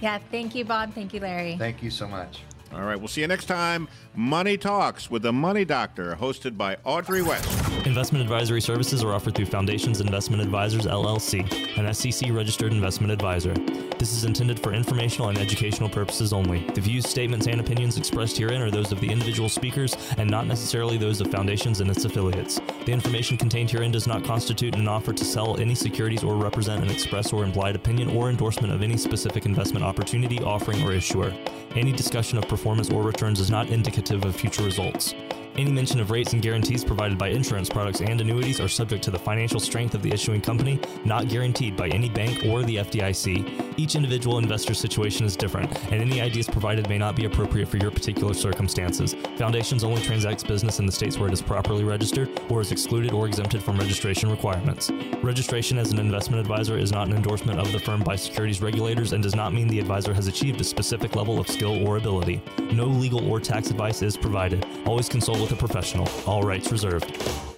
Yeah, 0.00 0.18
thank 0.30 0.54
you, 0.54 0.64
Bob. 0.64 0.92
Thank 0.94 1.14
you, 1.14 1.20
Larry. 1.20 1.56
Thank 1.56 1.82
you 1.82 1.90
so 1.90 2.06
much. 2.06 2.42
All 2.72 2.82
right, 2.82 2.98
we'll 2.98 3.08
see 3.08 3.22
you 3.22 3.26
next 3.26 3.46
time. 3.46 3.88
Money 4.14 4.58
Talks 4.58 5.10
with 5.10 5.22
the 5.22 5.32
Money 5.32 5.64
Doctor, 5.64 6.16
hosted 6.20 6.56
by 6.56 6.76
Audrey 6.84 7.22
West. 7.22 7.48
Investment 7.86 8.22
advisory 8.22 8.60
services 8.60 9.02
are 9.02 9.14
offered 9.14 9.34
through 9.34 9.46
Foundations 9.46 10.00
Investment 10.00 10.42
Advisors 10.42 10.86
LLC, 10.86 11.78
an 11.78 11.92
SEC 11.94 12.30
registered 12.30 12.72
investment 12.72 13.10
advisor. 13.12 13.54
This 13.98 14.12
is 14.12 14.24
intended 14.24 14.60
for 14.60 14.72
informational 14.72 15.28
and 15.28 15.38
educational 15.38 15.88
purposes 15.88 16.32
only. 16.32 16.64
The 16.74 16.80
views, 16.80 17.08
statements, 17.08 17.46
and 17.46 17.60
opinions 17.60 17.96
expressed 17.96 18.36
herein 18.36 18.60
are 18.60 18.70
those 18.70 18.92
of 18.92 19.00
the 19.00 19.10
individual 19.10 19.48
speakers 19.48 19.96
and 20.18 20.30
not 20.30 20.46
necessarily 20.46 20.98
those 20.98 21.20
of 21.20 21.30
Foundations 21.30 21.80
and 21.80 21.90
its 21.90 22.04
affiliates. 22.04 22.60
The 22.84 22.92
information 22.92 23.36
contained 23.36 23.70
herein 23.70 23.90
does 23.90 24.06
not 24.06 24.24
constitute 24.24 24.76
an 24.76 24.86
offer 24.86 25.12
to 25.12 25.24
sell 25.24 25.58
any 25.58 25.74
securities 25.74 26.22
or 26.22 26.36
represent 26.36 26.84
an 26.84 26.90
express 26.90 27.32
or 27.32 27.44
implied 27.44 27.76
opinion 27.76 28.10
or 28.10 28.30
endorsement 28.30 28.72
of 28.72 28.82
any 28.82 28.96
specific 28.96 29.46
investment 29.46 29.84
opportunity, 29.84 30.40
offering, 30.42 30.82
or 30.82 30.92
issuer. 30.92 31.32
Any 31.76 31.92
discussion 31.92 32.38
of 32.38 32.48
performance 32.48 32.90
or 32.90 33.02
returns 33.02 33.40
is 33.40 33.50
not 33.50 33.68
indicative 33.68 34.24
of 34.24 34.34
future 34.34 34.62
results. 34.62 35.14
Any 35.56 35.70
mention 35.70 36.00
of 36.00 36.10
rates 36.10 36.32
and 36.32 36.40
guarantees 36.40 36.84
provided 36.84 37.18
by 37.18 37.28
insurance 37.28 37.68
products 37.68 38.00
and 38.00 38.20
annuities 38.20 38.60
are 38.60 38.68
subject 38.68 39.02
to 39.04 39.10
the 39.10 39.18
financial 39.18 39.60
strength 39.60 39.94
of 39.94 40.02
the 40.02 40.12
issuing 40.12 40.40
company, 40.40 40.80
not 41.04 41.28
guaranteed 41.28 41.76
by 41.76 41.88
any 41.88 42.08
bank 42.08 42.44
or 42.46 42.62
the 42.62 42.76
FDIC. 42.76 43.67
Each 43.78 43.94
individual 43.94 44.38
investor 44.38 44.74
situation 44.74 45.24
is 45.24 45.34
different, 45.34 45.74
and 45.90 46.02
any 46.02 46.20
ideas 46.20 46.46
provided 46.46 46.86
may 46.88 46.98
not 46.98 47.16
be 47.16 47.24
appropriate 47.24 47.68
for 47.68 47.78
your 47.78 47.90
particular 47.90 48.34
circumstances. 48.34 49.14
Foundations 49.36 49.84
only 49.84 50.02
transacts 50.02 50.44
business 50.44 50.78
in 50.78 50.86
the 50.86 50.92
states 50.92 51.18
where 51.18 51.28
it 51.28 51.32
is 51.32 51.40
properly 51.40 51.84
registered 51.84 52.28
or 52.50 52.60
is 52.60 52.72
excluded 52.72 53.12
or 53.12 53.26
exempted 53.26 53.62
from 53.62 53.78
registration 53.78 54.30
requirements. 54.30 54.90
Registration 55.22 55.78
as 55.78 55.92
an 55.92 55.98
investment 55.98 56.40
advisor 56.40 56.76
is 56.76 56.92
not 56.92 57.08
an 57.08 57.16
endorsement 57.16 57.58
of 57.58 57.72
the 57.72 57.80
firm 57.80 58.02
by 58.02 58.16
securities 58.16 58.60
regulators 58.60 59.12
and 59.12 59.22
does 59.22 59.34
not 59.34 59.52
mean 59.52 59.66
the 59.66 59.80
advisor 59.80 60.12
has 60.12 60.26
achieved 60.26 60.60
a 60.60 60.64
specific 60.64 61.16
level 61.16 61.40
of 61.40 61.48
skill 61.48 61.86
or 61.86 61.96
ability. 61.96 62.42
No 62.72 62.84
legal 62.84 63.28
or 63.30 63.40
tax 63.40 63.70
advice 63.70 64.02
is 64.02 64.16
provided. 64.16 64.66
Always 64.86 65.08
consult 65.08 65.40
with 65.40 65.48
with 65.48 65.58
a 65.58 65.66
professional. 65.66 66.08
All 66.26 66.42
rights 66.42 66.70
reserved. 66.70 67.57